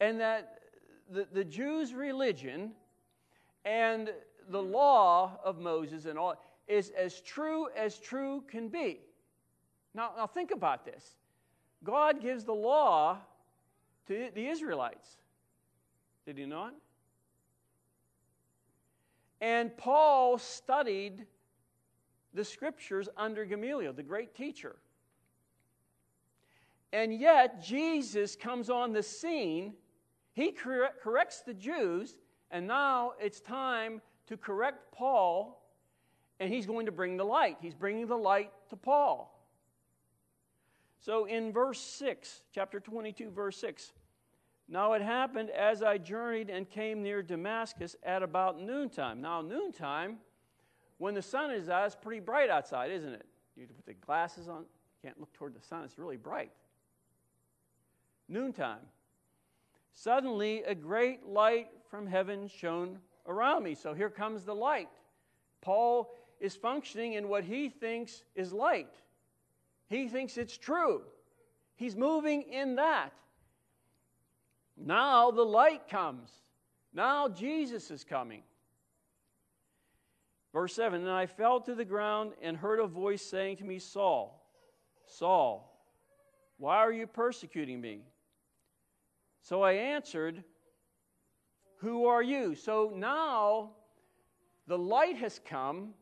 [0.00, 0.60] And that
[1.10, 2.72] the, the Jews' religion
[3.64, 4.10] and
[4.48, 6.34] the law of Moses and all
[6.68, 9.00] is as true as true can be.
[9.94, 11.16] Now, now think about this.
[11.82, 13.18] God gives the law
[14.06, 15.16] to the Israelites.
[16.26, 16.74] Did he not?
[19.40, 21.26] And Paul studied
[22.34, 24.76] the scriptures under Gamaliel, the great teacher.
[26.92, 29.74] And yet, Jesus comes on the scene.
[30.32, 32.16] He corrects the Jews,
[32.50, 35.62] and now it's time to correct Paul,
[36.38, 37.58] and he's going to bring the light.
[37.60, 39.36] He's bringing the light to Paul.
[41.00, 43.92] So in verse 6, chapter 22, verse 6,
[44.68, 49.20] now it happened as I journeyed and came near Damascus at about noontime.
[49.20, 50.18] Now, noontime,
[50.98, 53.26] when the sun is out, it's pretty bright outside, isn't it?
[53.56, 56.52] You put the glasses on, You can't look toward the sun, it's really bright.
[58.30, 58.78] Noontime.
[59.92, 63.74] Suddenly, a great light from heaven shone around me.
[63.74, 64.88] So here comes the light.
[65.60, 68.94] Paul is functioning in what he thinks is light.
[69.88, 71.02] He thinks it's true.
[71.76, 73.12] He's moving in that.
[74.76, 76.30] Now the light comes.
[76.94, 78.42] Now Jesus is coming.
[80.52, 83.78] Verse 7 And I fell to the ground and heard a voice saying to me,
[83.78, 84.40] Saul,
[85.06, 85.66] Saul,
[86.58, 88.02] why are you persecuting me?
[89.42, 90.44] So I answered,
[91.78, 92.54] Who are you?
[92.54, 93.70] So now
[94.66, 95.94] the light has come,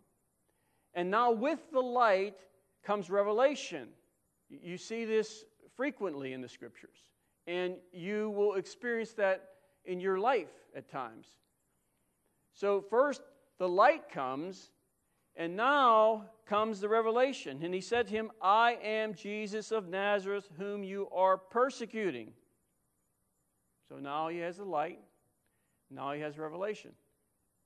[0.94, 2.38] and now with the light
[2.82, 3.88] comes revelation.
[4.48, 5.44] You see this
[5.76, 7.04] frequently in the scriptures
[7.48, 9.48] and you will experience that
[9.86, 11.26] in your life at times.
[12.52, 13.22] So, first,
[13.58, 14.70] the light comes,
[15.34, 17.60] and now comes the revelation.
[17.62, 22.32] And he said to him, I am Jesus of Nazareth, whom you are persecuting.
[23.88, 24.98] So now he has the light,
[25.90, 26.92] now he has revelation.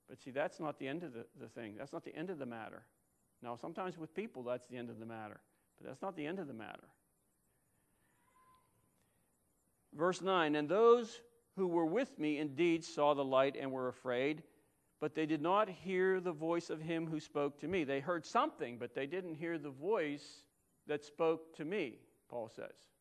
[0.09, 1.75] But see, that's not the end of the, the thing.
[1.79, 2.83] That's not the end of the matter.
[3.43, 5.41] Now, sometimes with people, that's the end of the matter.
[5.79, 6.89] But that's not the end of the matter.
[9.95, 11.21] Verse 9 And those
[11.57, 14.43] who were with me indeed saw the light and were afraid,
[15.01, 17.85] but they did not hear the voice of him who spoke to me.
[17.85, 20.45] They heard something, but they didn't hear the voice
[20.87, 22.92] that spoke to me, Paul says.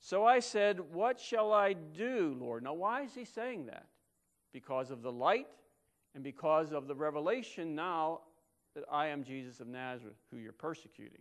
[0.00, 2.62] So I said, What shall I do, Lord?
[2.64, 3.86] Now, why is he saying that?
[4.52, 5.46] Because of the light
[6.14, 8.20] and because of the revelation now
[8.74, 11.20] that I am Jesus of Nazareth, who you're persecuting.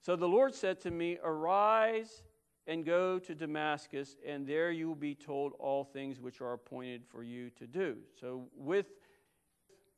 [0.00, 2.22] So the Lord said to me, Arise
[2.66, 7.02] and go to Damascus, and there you will be told all things which are appointed
[7.04, 7.96] for you to do.
[8.20, 8.86] So, with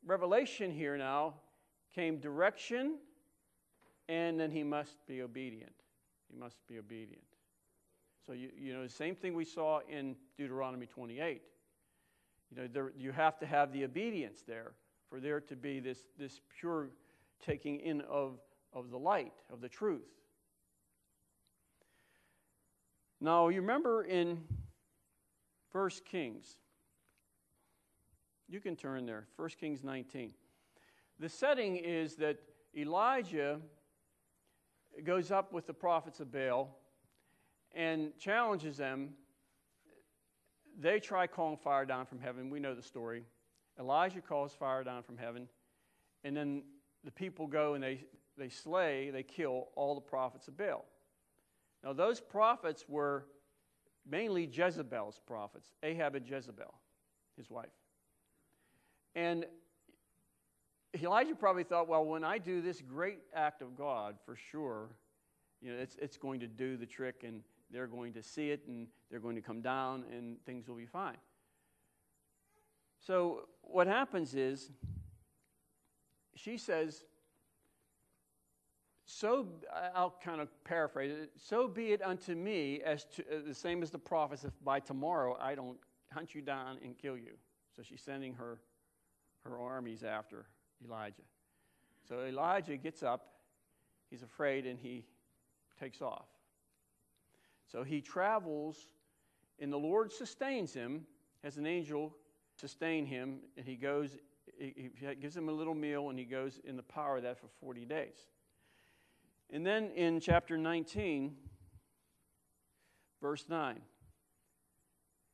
[0.05, 1.35] revelation here now
[1.93, 2.97] came direction,
[4.09, 5.82] and then he must be obedient.
[6.33, 7.23] He must be obedient.
[8.25, 11.41] So, you, you know, the same thing we saw in Deuteronomy 28.
[12.49, 14.71] You know, there, you have to have the obedience there
[15.09, 16.89] for there to be this, this pure
[17.45, 18.39] taking in of,
[18.73, 20.07] of the light, of the truth.
[23.19, 24.43] Now, you remember in
[25.71, 26.57] 1 Kings,
[28.49, 30.33] you can turn there, 1 Kings 19.
[31.19, 32.37] The setting is that
[32.75, 33.59] Elijah
[35.03, 36.77] goes up with the prophets of Baal
[37.73, 39.09] and challenges them.
[40.79, 42.49] They try calling fire down from heaven.
[42.49, 43.23] We know the story.
[43.79, 45.47] Elijah calls fire down from heaven,
[46.23, 46.63] and then
[47.03, 48.05] the people go and they,
[48.37, 50.85] they slay, they kill all the prophets of Baal.
[51.83, 53.25] Now, those prophets were
[54.09, 56.73] mainly Jezebel's prophets, Ahab and Jezebel,
[57.35, 57.73] his wife.
[59.15, 59.45] And
[61.01, 64.89] Elijah probably thought, well, when I do this great act of God, for sure,
[65.61, 68.61] you know, it's, it's going to do the trick and they're going to see it
[68.67, 71.17] and they're going to come down and things will be fine.
[72.99, 74.69] So what happens is
[76.35, 77.03] she says,
[79.05, 79.47] so
[79.95, 81.31] I'll kind of paraphrase it.
[81.37, 84.43] So be it unto me as to, uh, the same as the prophets.
[84.43, 85.77] If by tomorrow I don't
[86.11, 87.33] hunt you down and kill you.
[87.75, 88.59] So she's sending her
[89.43, 90.45] her armies after
[90.85, 91.23] Elijah.
[92.07, 93.27] So Elijah gets up,
[94.09, 95.05] he's afraid, and he
[95.79, 96.27] takes off.
[97.71, 98.77] So he travels,
[99.59, 101.05] and the Lord sustains him
[101.43, 102.13] as an angel
[102.55, 104.17] sustain him, and he goes,
[104.57, 107.47] he gives him a little meal, and he goes in the power of that for
[107.59, 108.15] 40 days.
[109.51, 111.35] And then in chapter 19,
[113.21, 113.79] verse 9.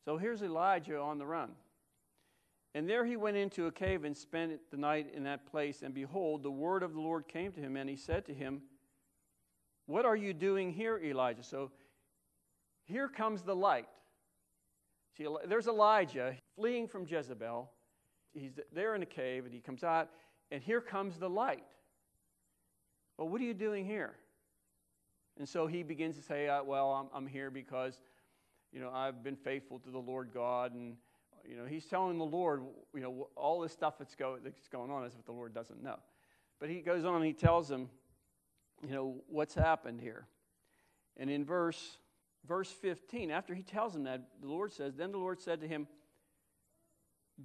[0.05, 1.51] So here's Elijah on the run.
[2.75, 5.81] And there he went into a cave and spent the night in that place.
[5.81, 8.61] And behold, the word of the Lord came to him, and he said to him,
[9.87, 11.43] What are you doing here, Elijah?
[11.43, 11.71] So
[12.85, 13.87] here comes the light.
[15.17, 17.71] See, there's Elijah fleeing from Jezebel.
[18.33, 20.09] He's there in a cave, and he comes out,
[20.51, 21.63] and here comes the light.
[23.17, 24.15] Well, what are you doing here?
[25.39, 27.99] And so he begins to say, uh, Well, I'm, I'm here because,
[28.71, 30.73] you know, I've been faithful to the Lord God.
[30.75, 30.97] And,
[31.47, 34.91] you know, he's telling the Lord, you know, all this stuff that's, go, that's going
[34.91, 35.97] on is what the Lord doesn't know.
[36.59, 37.89] But he goes on and he tells him,
[38.87, 40.25] you know, what's happened here.
[41.17, 41.97] And in verse
[42.47, 45.67] verse 15, after he tells him that, the Lord says, Then the Lord said to
[45.67, 45.87] him,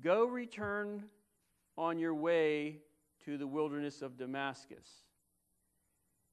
[0.02, 1.04] Go return
[1.76, 2.78] on your way
[3.24, 4.88] to the wilderness of Damascus.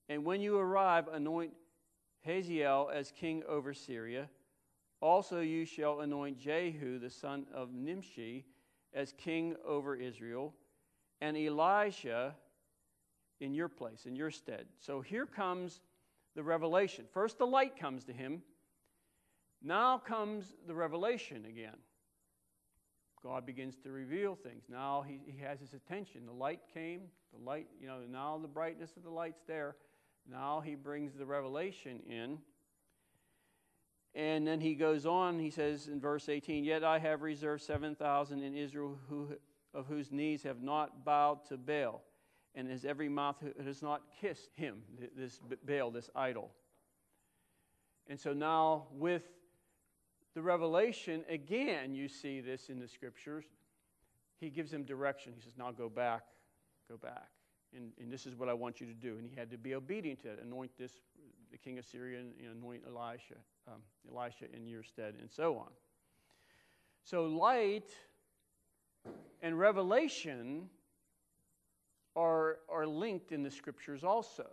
[0.09, 1.53] And when you arrive, anoint
[2.21, 4.29] Hazael as king over Syria.
[5.01, 8.45] Also, you shall anoint Jehu, the son of Nimshi,
[8.93, 10.53] as king over Israel,
[11.21, 12.35] and Elisha
[13.39, 14.67] in your place, in your stead.
[14.79, 15.81] So here comes
[16.35, 17.05] the revelation.
[17.11, 18.43] First, the light comes to him.
[19.63, 21.77] Now comes the revelation again.
[23.23, 24.63] God begins to reveal things.
[24.69, 26.25] Now he, he has his attention.
[26.25, 27.01] The light came,
[27.33, 29.75] the light, you know, now the brightness of the light's there.
[30.29, 32.39] Now he brings the revelation in.
[34.13, 38.43] And then he goes on, he says in verse 18, Yet I have reserved 7,000
[38.43, 39.29] in Israel who,
[39.73, 42.01] of whose knees have not bowed to Baal,
[42.53, 44.81] and his every mouth has not kissed him,
[45.15, 46.51] this Baal, this idol.
[48.07, 49.23] And so now, with
[50.33, 53.45] the revelation, again, you see this in the scriptures.
[54.39, 55.33] He gives him direction.
[55.35, 56.23] He says, Now go back,
[56.89, 57.29] go back.
[57.73, 59.17] And, and this is what I want you to do.
[59.17, 60.39] And he had to be obedient to it.
[60.43, 60.99] Anoint this,
[61.51, 63.35] the king of Syria, and you know, anoint Elisha,
[63.67, 65.69] um, Elisha in your stead, and so on.
[67.03, 67.89] So light
[69.41, 70.69] and revelation
[72.15, 74.47] are, are linked in the scriptures also.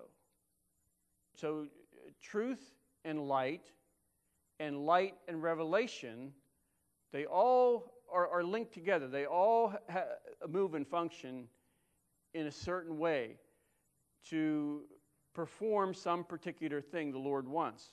[1.34, 1.66] So
[2.22, 3.66] truth and light
[4.60, 6.32] and light and revelation,
[7.12, 9.08] they all are, are linked together.
[9.08, 10.04] They all ha-
[10.48, 11.48] move and function
[12.34, 13.36] in a certain way
[14.30, 14.82] to
[15.38, 17.92] perform some particular thing the Lord wants.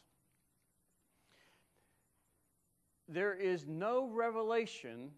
[3.08, 5.12] There is no revelation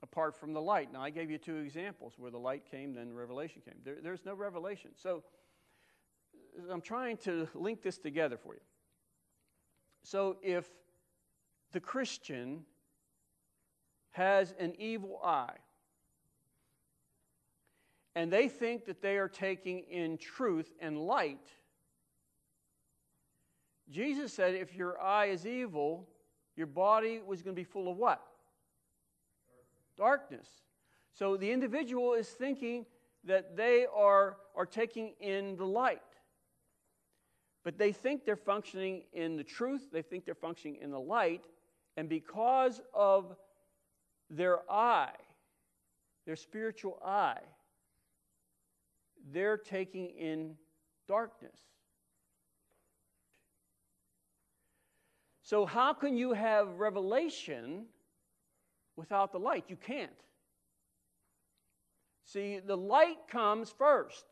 [0.00, 0.92] apart from the light.
[0.92, 3.74] Now, I gave you two examples where the light came, then revelation came.
[3.84, 4.92] There, there's no revelation.
[4.94, 5.24] So,
[6.70, 8.60] I'm trying to link this together for you.
[10.04, 10.68] So if
[11.72, 12.64] the Christian
[14.12, 15.56] has an evil eye,
[18.18, 21.52] and they think that they are taking in truth and light,
[23.88, 26.08] Jesus said if your eye is evil,
[26.56, 28.20] your body was going to be full of what?
[29.96, 30.48] Darkness.
[31.12, 32.86] So the individual is thinking
[33.22, 36.02] that they are, are taking in the light.
[37.62, 41.44] But they think they're functioning in the truth, they think they're functioning in the light,
[41.96, 43.36] and because of
[44.28, 45.14] their eye,
[46.26, 47.38] their spiritual eye,
[49.32, 50.56] they're taking in
[51.06, 51.58] darkness.
[55.42, 57.86] So, how can you have revelation
[58.96, 59.64] without the light?
[59.68, 60.10] You can't.
[62.24, 64.26] See, the light comes first.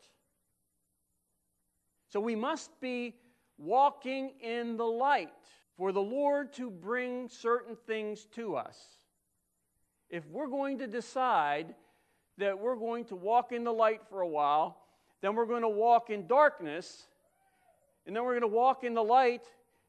[2.09, 3.15] So, we must be
[3.57, 5.33] walking in the light
[5.75, 8.77] for the Lord to bring certain things to us.
[10.09, 11.73] If we're going to decide
[12.37, 14.77] that we're going to walk in the light for a while,
[15.21, 17.07] then we're going to walk in darkness,
[18.05, 19.43] and then we're going to walk in the light,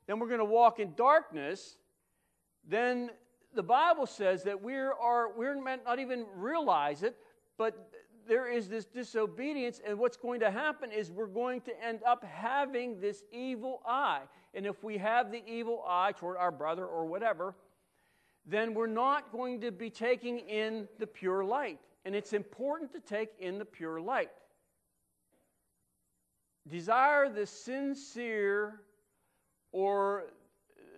[0.07, 1.77] then we're going to walk in darkness,
[2.67, 3.11] then
[3.55, 7.17] the Bible says that we are we're meant not even realize it,
[7.57, 7.91] but
[8.27, 12.23] there is this disobedience, and what's going to happen is we're going to end up
[12.25, 14.21] having this evil eye.
[14.55, 17.55] And if we have the evil eye toward our brother or whatever,
[18.47, 21.81] then we're not going to be taking in the pure light.
[22.09, 24.31] And it's important to take in the pure light.
[26.67, 28.81] Desire the sincere
[29.73, 30.29] or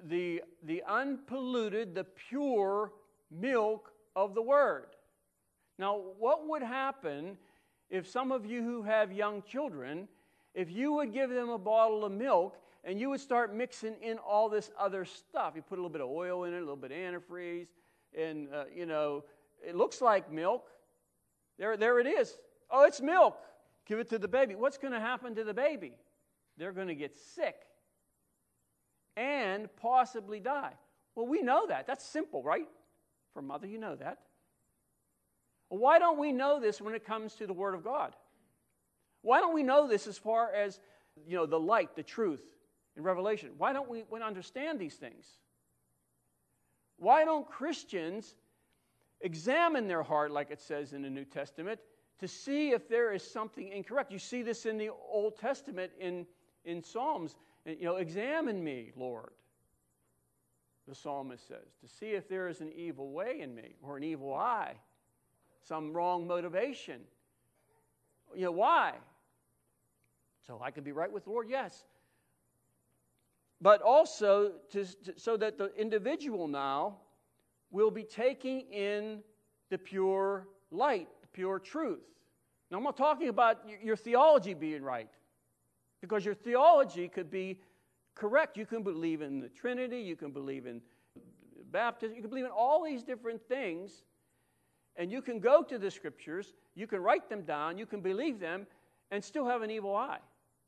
[0.07, 2.93] the, the unpolluted, the pure
[3.29, 4.87] milk of the Word.
[5.81, 7.37] Now, what would happen
[7.91, 10.07] if some of you who have young children,
[10.55, 14.19] if you would give them a bottle of milk and you would start mixing in
[14.19, 15.55] all this other stuff.
[15.57, 17.67] You put a little bit of oil in it, a little bit of antifreeze,
[18.17, 19.25] and, uh, you know,
[19.61, 20.69] it looks like milk.
[21.61, 22.37] There, there it is.
[22.71, 23.37] Oh, it's milk.
[23.87, 24.55] Give it to the baby.
[24.55, 25.93] What's going to happen to the baby?
[26.57, 27.55] They're going to get sick
[29.15, 30.73] and possibly die.
[31.15, 31.87] Well, we know that.
[31.87, 32.67] That's simple, right?
[33.35, 34.21] For mother, you know that.
[35.69, 38.17] Why don't we know this when it comes to the Word of God?
[39.21, 40.81] Why don't we know this as far as
[41.27, 42.43] you know the light, the truth
[42.97, 43.51] in Revelation?
[43.59, 45.27] Why don't we, we understand these things?
[46.97, 48.35] Why don't Christians
[49.21, 51.81] examine their heart, like it says in the New Testament,
[52.19, 54.13] to see if there is something incorrect?
[54.13, 56.27] You see this in the Old Testament in,
[56.65, 57.37] in Psalms.
[57.65, 59.31] You know, examine me, Lord,
[60.89, 64.03] the psalmist says, to see if there is an evil way in me or an
[64.03, 64.75] evil eye,
[65.63, 67.01] some wrong motivation.
[68.35, 68.95] You know, why?
[70.47, 71.49] So I can be right with the Lord?
[71.49, 71.85] Yes.
[73.61, 76.97] But also to, to, so that the individual now
[77.71, 79.21] will be taking in
[79.71, 82.01] the pure light, the pure truth.
[82.71, 85.11] Now, I'm not talking about your theology being right,
[86.01, 87.61] because your theology could be
[88.15, 88.57] correct.
[88.57, 90.81] You can believe in the Trinity, you can believe in
[91.71, 94.03] baptism, you can believe in all these different things,
[94.97, 98.41] and you can go to the scriptures, you can write them down, you can believe
[98.41, 98.67] them,
[99.11, 100.19] and still have an evil eye.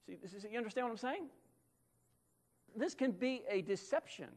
[0.06, 1.26] See, is, you understand what I'm saying?
[2.76, 4.28] This can be a deception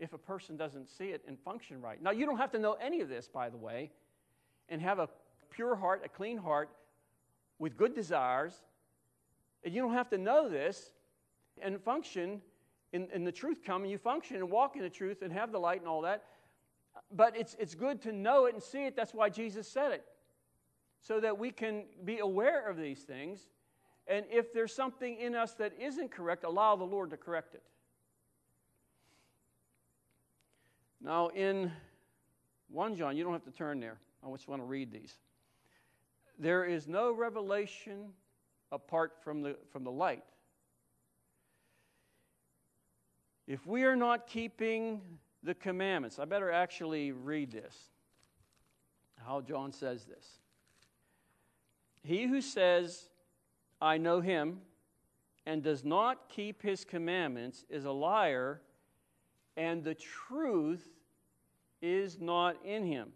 [0.00, 2.02] if a person doesn't see it and function right.
[2.02, 3.90] Now, you don't have to know any of this, by the way,
[4.68, 5.08] and have a
[5.50, 6.70] pure heart, a clean heart,
[7.58, 8.54] with good desires.
[9.62, 10.92] And you don't have to know this
[11.62, 12.40] and function
[12.92, 15.52] in, in the truth come and you function and walk in the truth and have
[15.52, 16.24] the light and all that.
[17.12, 18.96] But it's, it's good to know it and see it.
[18.96, 20.04] That's why Jesus said it.
[21.02, 23.46] So that we can be aware of these things.
[24.06, 27.62] And if there's something in us that isn't correct, allow the Lord to correct it.
[31.00, 31.72] Now, in
[32.68, 33.98] 1 John, you don't have to turn there.
[34.24, 35.14] I just want to read these.
[36.38, 38.10] There is no revelation
[38.72, 40.24] apart from the, from the light.
[43.46, 45.00] If we are not keeping
[45.42, 47.74] the commandments, I better actually read this.
[49.26, 50.38] How John says this.
[52.02, 53.08] He who says,
[53.80, 54.60] I know him,
[55.46, 58.60] and does not keep his commandments is a liar,
[59.56, 60.88] and the truth
[61.82, 63.12] is not in him.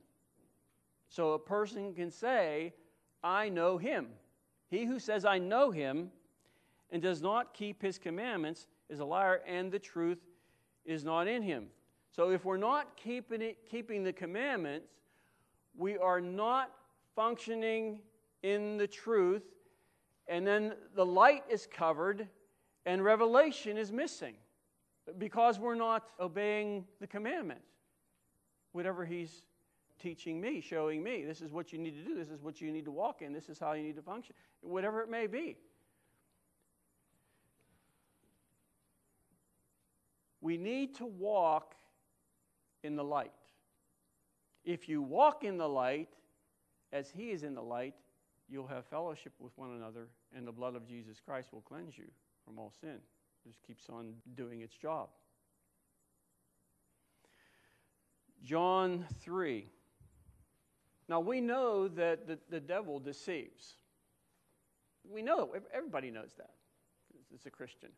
[1.09, 2.75] So a person can say,
[3.23, 4.09] I know him.
[4.69, 6.11] He who says, I know him,
[6.91, 10.19] and does not keep his commandments is a liar, and the truth
[10.85, 11.67] is not in him.
[12.11, 14.89] So if we're not keeping, it, keeping the commandments,
[15.77, 16.71] we are not
[17.17, 18.01] functioning
[18.43, 19.43] in the truth,
[20.29, 22.29] and then the light is covered,
[22.87, 24.35] and revelation is missing
[25.19, 27.61] because we're not obeying the commandment.
[28.73, 29.43] Whatever he's
[30.01, 32.71] teaching me, showing me, this is what you need to do, this is what you
[32.73, 35.57] need to walk in, this is how you need to function, whatever it may be.
[40.41, 41.75] We need to walk
[42.83, 43.33] in the light.
[44.65, 46.09] If you walk in the light
[46.93, 47.95] as He is in the light,
[48.49, 52.05] you'll have fellowship with one another, and the blood of Jesus Christ will cleanse you
[52.45, 52.99] from all sin.
[53.47, 55.09] Just keeps on doing its job.
[58.43, 59.67] John 3.
[61.09, 63.75] Now we know that the, the devil deceives.
[65.09, 66.51] We know, everybody knows that.
[67.35, 67.91] It's a Christian.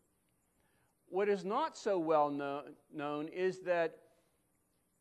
[1.09, 3.99] What is not so well know, known is that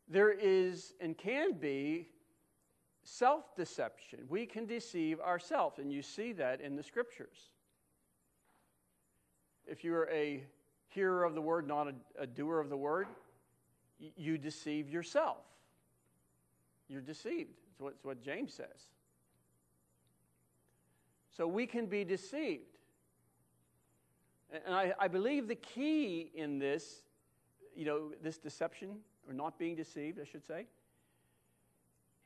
[0.08, 2.08] there is and can be
[3.02, 4.20] self deception.
[4.28, 7.50] We can deceive ourselves, and you see that in the scriptures.
[9.66, 10.44] If you're a
[10.88, 13.06] hearer of the word, not a, a doer of the word,
[14.16, 15.38] you deceive yourself.
[16.88, 17.50] You're deceived.
[17.68, 18.88] That's what, what James says.
[21.36, 22.62] So we can be deceived.
[24.64, 27.02] And I, I believe the key in this,
[27.74, 28.96] you know, this deception,
[29.26, 30.66] or not being deceived, I should say,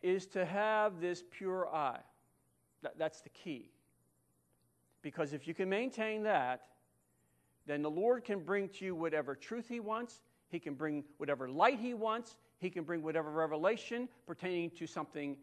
[0.03, 2.01] is to have this pure eye.
[2.83, 3.71] That, that's the key.
[5.03, 6.63] Because if you can maintain that,
[7.67, 11.49] then the Lord can bring to you whatever truth He wants, He can bring whatever
[11.49, 15.37] light He wants, He can bring whatever revelation pertaining to something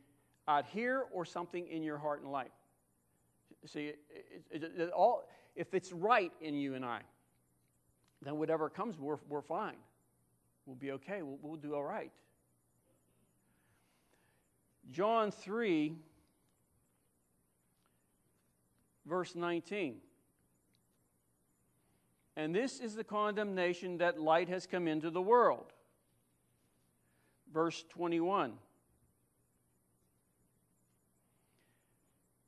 [0.47, 2.51] out here or something in your heart and life.
[3.65, 3.99] See, it,
[4.49, 7.01] it, it, all, if it's right in you and I,
[8.21, 9.75] then whatever comes, we're, we're fine.
[10.65, 11.21] We'll be okay.
[11.21, 12.11] We'll, we'll do all right.
[14.91, 15.95] John 3
[19.07, 19.97] verse 19.
[22.37, 25.73] And this is the condemnation that light has come into the world.
[27.51, 28.53] Verse 21.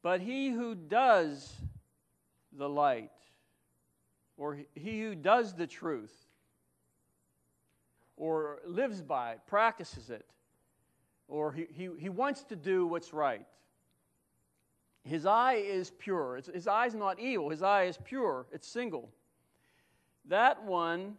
[0.03, 1.51] But he who does
[2.55, 3.09] the light,
[4.37, 6.13] or he who does the truth,
[8.15, 10.27] or lives by it, practices it,
[11.27, 13.45] or he, he, he wants to do what's right.
[15.03, 16.39] His eye is pure.
[16.53, 17.49] His eye is not evil.
[17.49, 18.45] His eye is pure.
[18.51, 19.09] It's single.
[20.30, 21.17] That one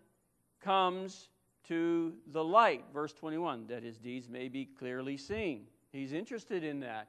[0.60, 1.28] comes
[1.68, 5.66] to the light, verse 21, that his deeds may be clearly seen.
[5.92, 7.08] He's interested in that.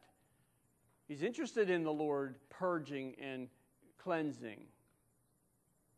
[1.07, 3.47] He's interested in the Lord purging and
[3.97, 4.61] cleansing.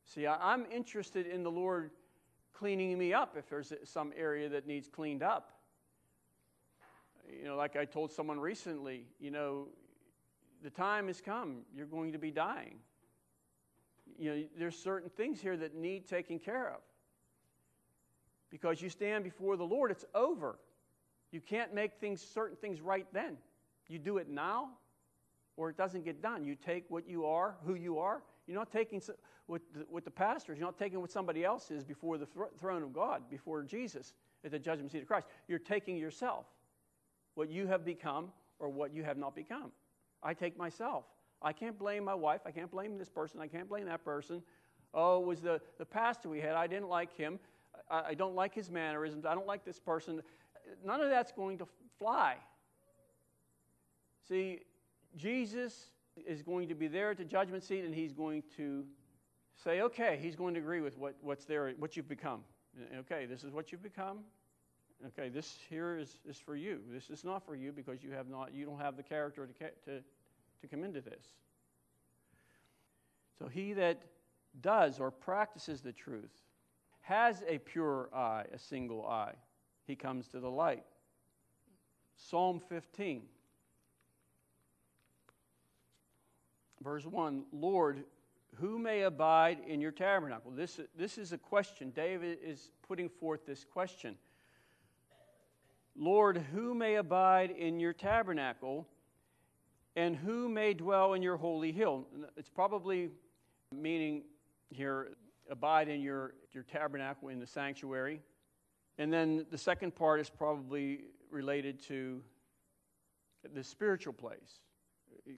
[0.05, 1.91] See, I'm interested in the Lord
[2.53, 5.51] cleaning me up if there's some area that needs cleaned up.
[7.39, 9.67] You know, like I told someone recently, you know,
[10.61, 11.61] the time has come.
[11.75, 12.75] You're going to be dying.
[14.19, 16.81] You know, there's certain things here that need taking care of.
[18.49, 20.59] Because you stand before the Lord, it's over.
[21.31, 23.37] You can't make things certain things right then.
[23.87, 24.69] You do it now,
[25.57, 26.43] or it doesn't get done.
[26.43, 28.21] You take what you are, who you are.
[28.47, 29.01] You're not taking
[29.47, 32.27] what the, what the pastors, you're not taking what somebody else is before the
[32.59, 34.13] throne of God, before Jesus
[34.45, 35.27] at the judgment seat of Christ.
[35.47, 36.45] You're taking yourself,
[37.35, 39.71] what you have become or what you have not become.
[40.21, 41.05] I take myself.
[41.43, 42.41] I can't blame my wife.
[42.45, 43.39] I can't blame this person.
[43.39, 44.41] I can't blame that person.
[44.93, 46.53] Oh, it was the, the pastor we had.
[46.53, 47.39] I didn't like him.
[47.89, 49.25] I, I don't like his mannerisms.
[49.25, 50.21] I don't like this person.
[50.85, 51.67] None of that's going to
[51.99, 52.35] fly.
[54.27, 54.59] See,
[55.15, 55.89] Jesus
[56.25, 58.85] is going to be there at the judgment seat and he's going to
[59.55, 62.41] say, okay, he's going to agree with what, what's there, what you've become.
[62.99, 64.19] Okay, this is what you've become.
[65.07, 66.79] Okay, this here is, is for you.
[66.91, 69.63] This is not for you because you have not, you don't have the character to,
[69.85, 70.03] to,
[70.63, 71.25] to come into this.
[73.37, 74.03] So he that
[74.61, 76.31] does or practices the truth
[77.01, 79.33] has a pure eye, a single eye.
[79.85, 80.85] He comes to the light.
[82.15, 83.23] Psalm 15.
[86.81, 88.03] verse 1 Lord,
[88.55, 90.51] who may abide in your tabernacle?
[90.51, 91.91] This, this is a question.
[91.95, 94.15] David is putting forth this question.
[95.95, 98.87] Lord, who may abide in your tabernacle,
[99.95, 102.07] and who may dwell in your holy hill?
[102.35, 103.09] It's probably
[103.71, 104.23] meaning
[104.69, 105.09] here,
[105.49, 108.21] abide in your, your tabernacle in the sanctuary.
[108.97, 112.21] And then the second part is probably related to
[113.53, 114.59] the spiritual place,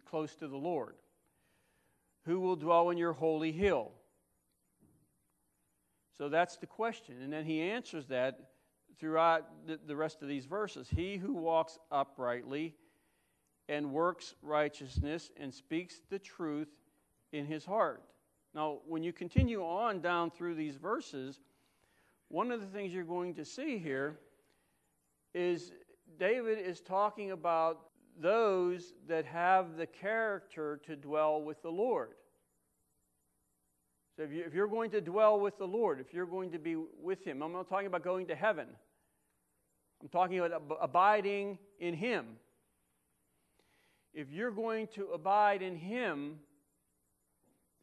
[0.05, 0.95] close to the Lord.
[2.25, 3.91] Who will dwell in your holy hill?
[6.17, 7.15] So that's the question.
[7.21, 8.39] And then he answers that
[8.99, 9.45] throughout
[9.85, 10.87] the rest of these verses.
[10.89, 12.75] He who walks uprightly
[13.67, 16.69] and works righteousness and speaks the truth
[17.31, 18.03] in his heart.
[18.53, 21.41] Now, when you continue on down through these verses,
[22.29, 24.19] one of the things you're going to see here
[25.33, 25.71] is
[26.17, 27.89] David is talking about
[28.19, 32.11] those that have the character to dwell with the Lord.
[34.15, 36.77] So if, you, are going to dwell with the Lord, if you're going to be
[37.01, 38.67] with Him, I'm not talking about going to heaven.
[40.01, 42.25] I'm talking about abiding in Him.
[44.15, 46.39] If you're going to abide in Him,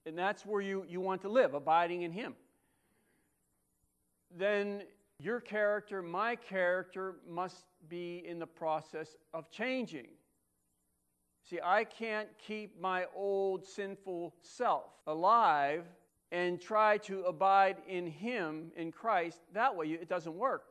[0.07, 2.35] and that's where you, you want to live, abiding in Him,
[4.35, 4.85] then
[5.19, 10.09] your character, my character, must be in the process of changing.
[11.45, 15.85] See, I can't keep my old sinful self alive
[16.31, 19.39] and try to abide in Him, in Christ.
[19.53, 20.65] That way, it doesn't work.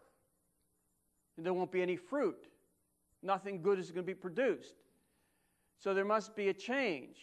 [1.37, 2.47] And there won't be any fruit.
[3.21, 4.80] Nothing good is going to be produced.
[5.81, 7.17] So there must be a change.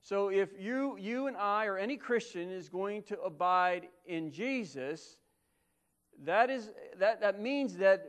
[0.00, 5.18] So if you, you and I, or any Christian, is going to abide in Jesus,
[6.24, 8.06] that, is, that, that means that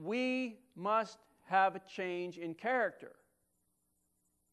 [0.00, 1.18] we must
[1.48, 3.10] have a change in character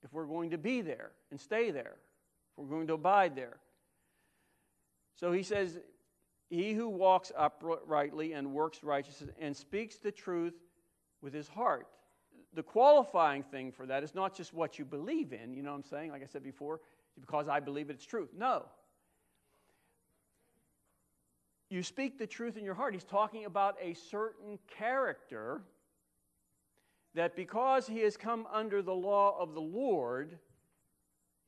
[0.03, 1.97] if we're going to be there and stay there,
[2.51, 3.57] if we're going to abide there.
[5.13, 5.77] So he says,
[6.49, 10.55] He who walks uprightly and works righteousness and speaks the truth
[11.21, 11.87] with his heart.
[12.53, 15.77] The qualifying thing for that is not just what you believe in, you know what
[15.77, 16.11] I'm saying?
[16.11, 16.79] Like I said before,
[17.19, 18.29] because I believe it, it's truth.
[18.35, 18.65] No.
[21.69, 22.93] You speak the truth in your heart.
[22.93, 25.61] He's talking about a certain character
[27.13, 30.39] that because he has come under the law of the Lord,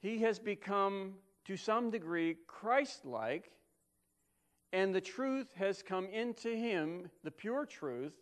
[0.02, 1.14] he has become
[1.46, 3.52] to some degree Christ like,
[4.74, 8.14] and the truth has come into him, the pure truth,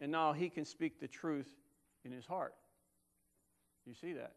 [0.00, 1.61] and now he can speak the truth
[2.04, 2.54] in his heart.
[3.86, 4.32] You see that?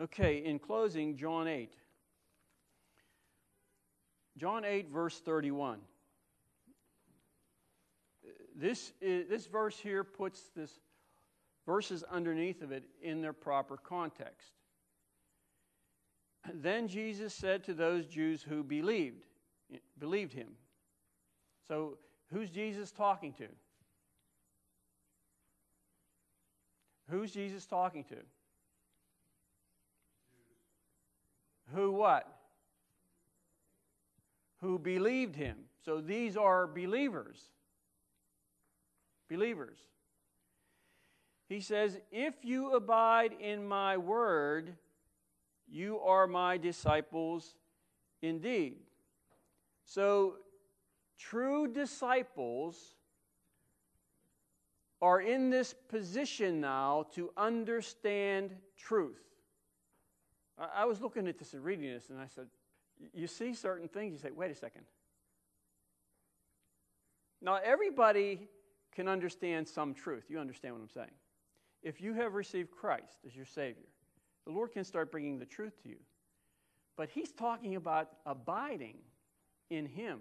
[0.00, 1.72] Okay, in closing, John 8.
[4.38, 5.80] John 8, verse 31.
[8.56, 10.80] This, is, this verse here puts this
[11.66, 14.52] verses underneath of it in their proper context.
[16.52, 19.24] Then Jesus said to those Jews who believed,
[19.98, 20.48] believed him.
[21.68, 21.98] So,
[22.32, 23.46] who's Jesus talking to?
[27.10, 28.16] Who's Jesus talking to?
[31.74, 32.26] Who what?
[34.60, 35.56] Who believed him.
[35.84, 37.40] So these are believers.
[39.28, 39.78] Believers.
[41.48, 44.74] He says, If you abide in my word,
[45.70, 47.54] you are my disciples
[48.22, 48.76] indeed.
[49.84, 50.36] So,
[51.22, 52.96] true disciples
[55.00, 59.22] are in this position now to understand truth.
[60.74, 62.46] I was looking at this and reading this, and I said,
[63.12, 64.82] You see certain things, you say, Wait a second.
[67.40, 68.48] Now, everybody
[68.94, 70.24] can understand some truth.
[70.28, 71.16] You understand what I'm saying.
[71.82, 73.88] If you have received Christ as your Savior,
[74.46, 75.98] the Lord can start bringing the truth to you.
[76.96, 78.98] But He's talking about abiding
[79.70, 80.20] in Him.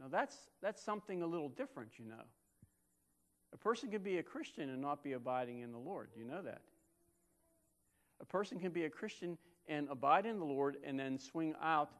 [0.00, 2.22] Now, that's, that's something a little different, you know.
[3.52, 6.10] A person can be a Christian and not be abiding in the Lord.
[6.16, 6.60] You know that?
[8.20, 11.90] A person can be a Christian and abide in the Lord and then swing out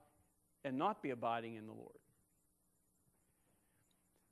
[0.64, 1.99] and not be abiding in the Lord.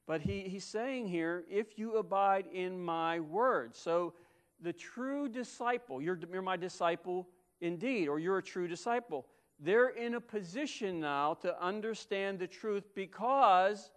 [0.06, 3.74] But he, he's saying here, if you abide in my word.
[3.74, 4.14] So
[4.60, 7.26] the true disciple, you're, you're my disciple
[7.60, 9.26] indeed, or you're a true disciple.
[9.58, 13.90] They're in a position now to understand the truth because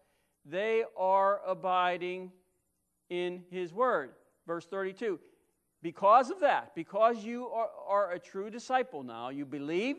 [0.46, 2.32] they are abiding
[3.10, 4.12] in his word.
[4.48, 5.20] Verse 32
[5.82, 9.98] Because of that, because you are, are a true disciple now, you believe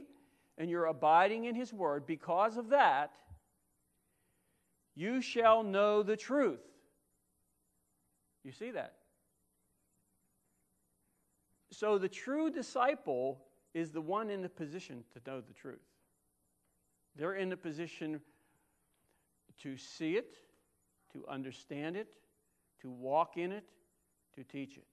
[0.56, 3.12] and you're abiding in his word, because of that,
[4.94, 6.60] you shall know the truth.
[8.44, 8.94] You see that?
[11.72, 13.40] So the true disciple
[13.74, 15.78] is the one in the position to know the truth.
[17.16, 18.20] They're in the position
[19.62, 20.38] to see it,
[21.12, 22.08] to understand it,
[22.82, 23.64] to walk in it,
[24.34, 24.86] to teach it.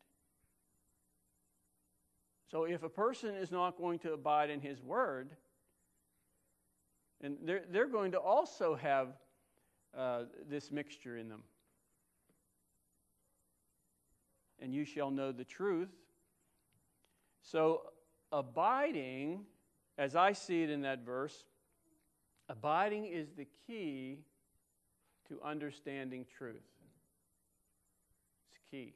[2.49, 5.31] So if a person is not going to abide in his word,
[7.21, 9.09] and they're, they're going to also have
[9.97, 11.43] uh, this mixture in them.
[14.59, 15.89] And you shall know the truth.
[17.41, 17.81] So,
[18.31, 19.45] abiding,
[19.97, 21.45] as I see it in that verse,
[22.49, 24.19] abiding is the key
[25.27, 26.55] to understanding truth.
[28.49, 28.93] It's key.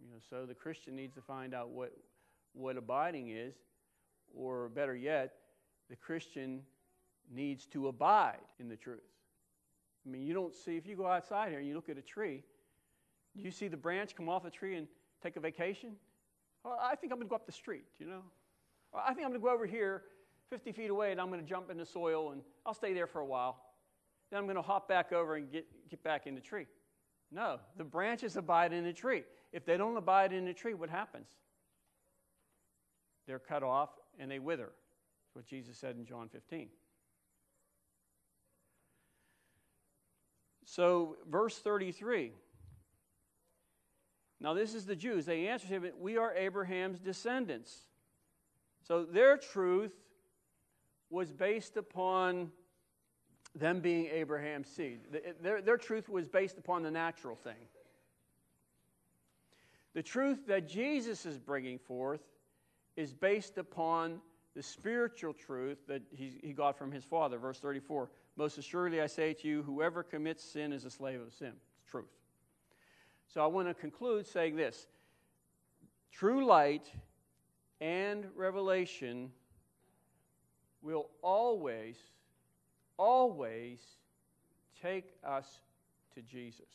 [0.00, 1.92] You know, so the Christian needs to find out what,
[2.52, 3.54] what abiding is,
[4.34, 5.34] or better yet,
[5.88, 6.62] the Christian
[7.32, 9.00] needs to abide in the truth.
[10.06, 12.02] I mean, you don't see, if you go outside here and you look at a
[12.02, 12.42] tree,
[13.34, 14.86] you see the branch come off a tree and
[15.22, 15.96] take a vacation?
[16.64, 18.22] Well, I think I'm going to go up the street, you know?
[18.92, 20.02] Or I think I'm going to go over here
[20.50, 23.06] 50 feet away and I'm going to jump in the soil and I'll stay there
[23.06, 23.60] for a while.
[24.30, 26.66] Then I'm going to hop back over and get, get back in the tree.
[27.30, 29.24] No, the branches abide in the tree.
[29.52, 31.26] If they don't abide in the tree, what happens?
[33.26, 34.70] They're cut off and they wither.
[34.70, 36.68] That's what Jesus said in John 15.
[40.64, 42.32] So, verse 33.
[44.44, 45.24] Now, this is the Jews.
[45.24, 47.86] They answered him, We are Abraham's descendants.
[48.86, 49.94] So, their truth
[51.08, 52.50] was based upon
[53.54, 55.00] them being Abraham's seed.
[55.40, 57.54] Their, their truth was based upon the natural thing.
[59.94, 62.20] The truth that Jesus is bringing forth
[62.96, 64.20] is based upon
[64.54, 67.38] the spiritual truth that he, he got from his Father.
[67.38, 71.32] Verse 34 most assuredly, I say to you, whoever commits sin is a slave of
[71.32, 71.52] sin.
[71.78, 72.10] It's truth.
[73.28, 74.86] So I want to conclude saying this
[76.12, 76.90] true light
[77.80, 79.30] and revelation
[80.82, 81.96] will always,
[82.96, 83.80] always
[84.80, 85.60] take us
[86.14, 86.68] to Jesus.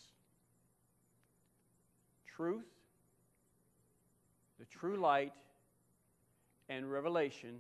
[2.28, 2.66] Truth,
[4.60, 5.34] the true light,
[6.70, 7.60] and revelation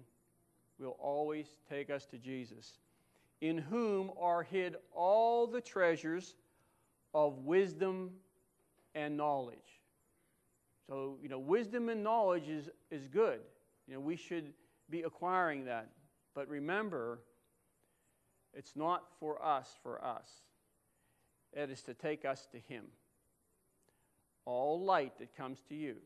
[0.79, 2.73] will always take us to Jesus
[3.41, 6.35] in whom are hid all the treasures
[7.13, 8.11] of wisdom
[8.95, 9.57] and knowledge.
[10.87, 13.39] So, you know, wisdom and knowledge is, is good.
[13.87, 14.53] You know, we should
[14.89, 15.89] be acquiring that.
[16.33, 17.21] But remember,
[18.53, 20.27] it's not for us, for us.
[21.53, 22.85] It is to take us to Him.
[24.45, 25.97] All light that comes to you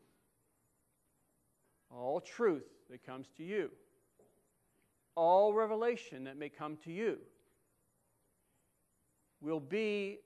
[1.90, 3.70] all truth that comes to you,
[5.14, 7.18] all revelation that may come to you,
[9.40, 10.18] will be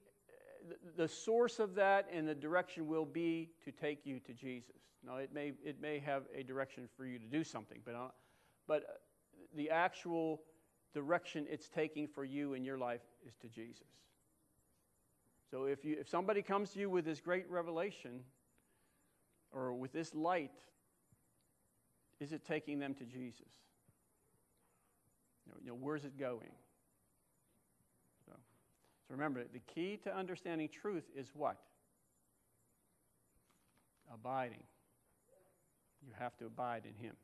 [0.96, 4.76] the source of that and the direction will be to take you to Jesus.
[5.06, 8.08] Now, it may, it may have a direction for you to do something, but, uh,
[8.66, 9.00] but
[9.54, 10.42] the actual
[10.92, 13.86] direction it's taking for you in your life is to Jesus.
[15.50, 18.20] So if, you, if somebody comes to you with this great revelation
[19.52, 20.52] or with this light,
[22.20, 23.48] is it taking them to Jesus?
[25.62, 26.50] You know where's it going?
[29.08, 31.56] So, remember, the key to understanding truth is what?
[34.12, 34.62] Abiding.
[36.06, 37.14] You have to abide in Him.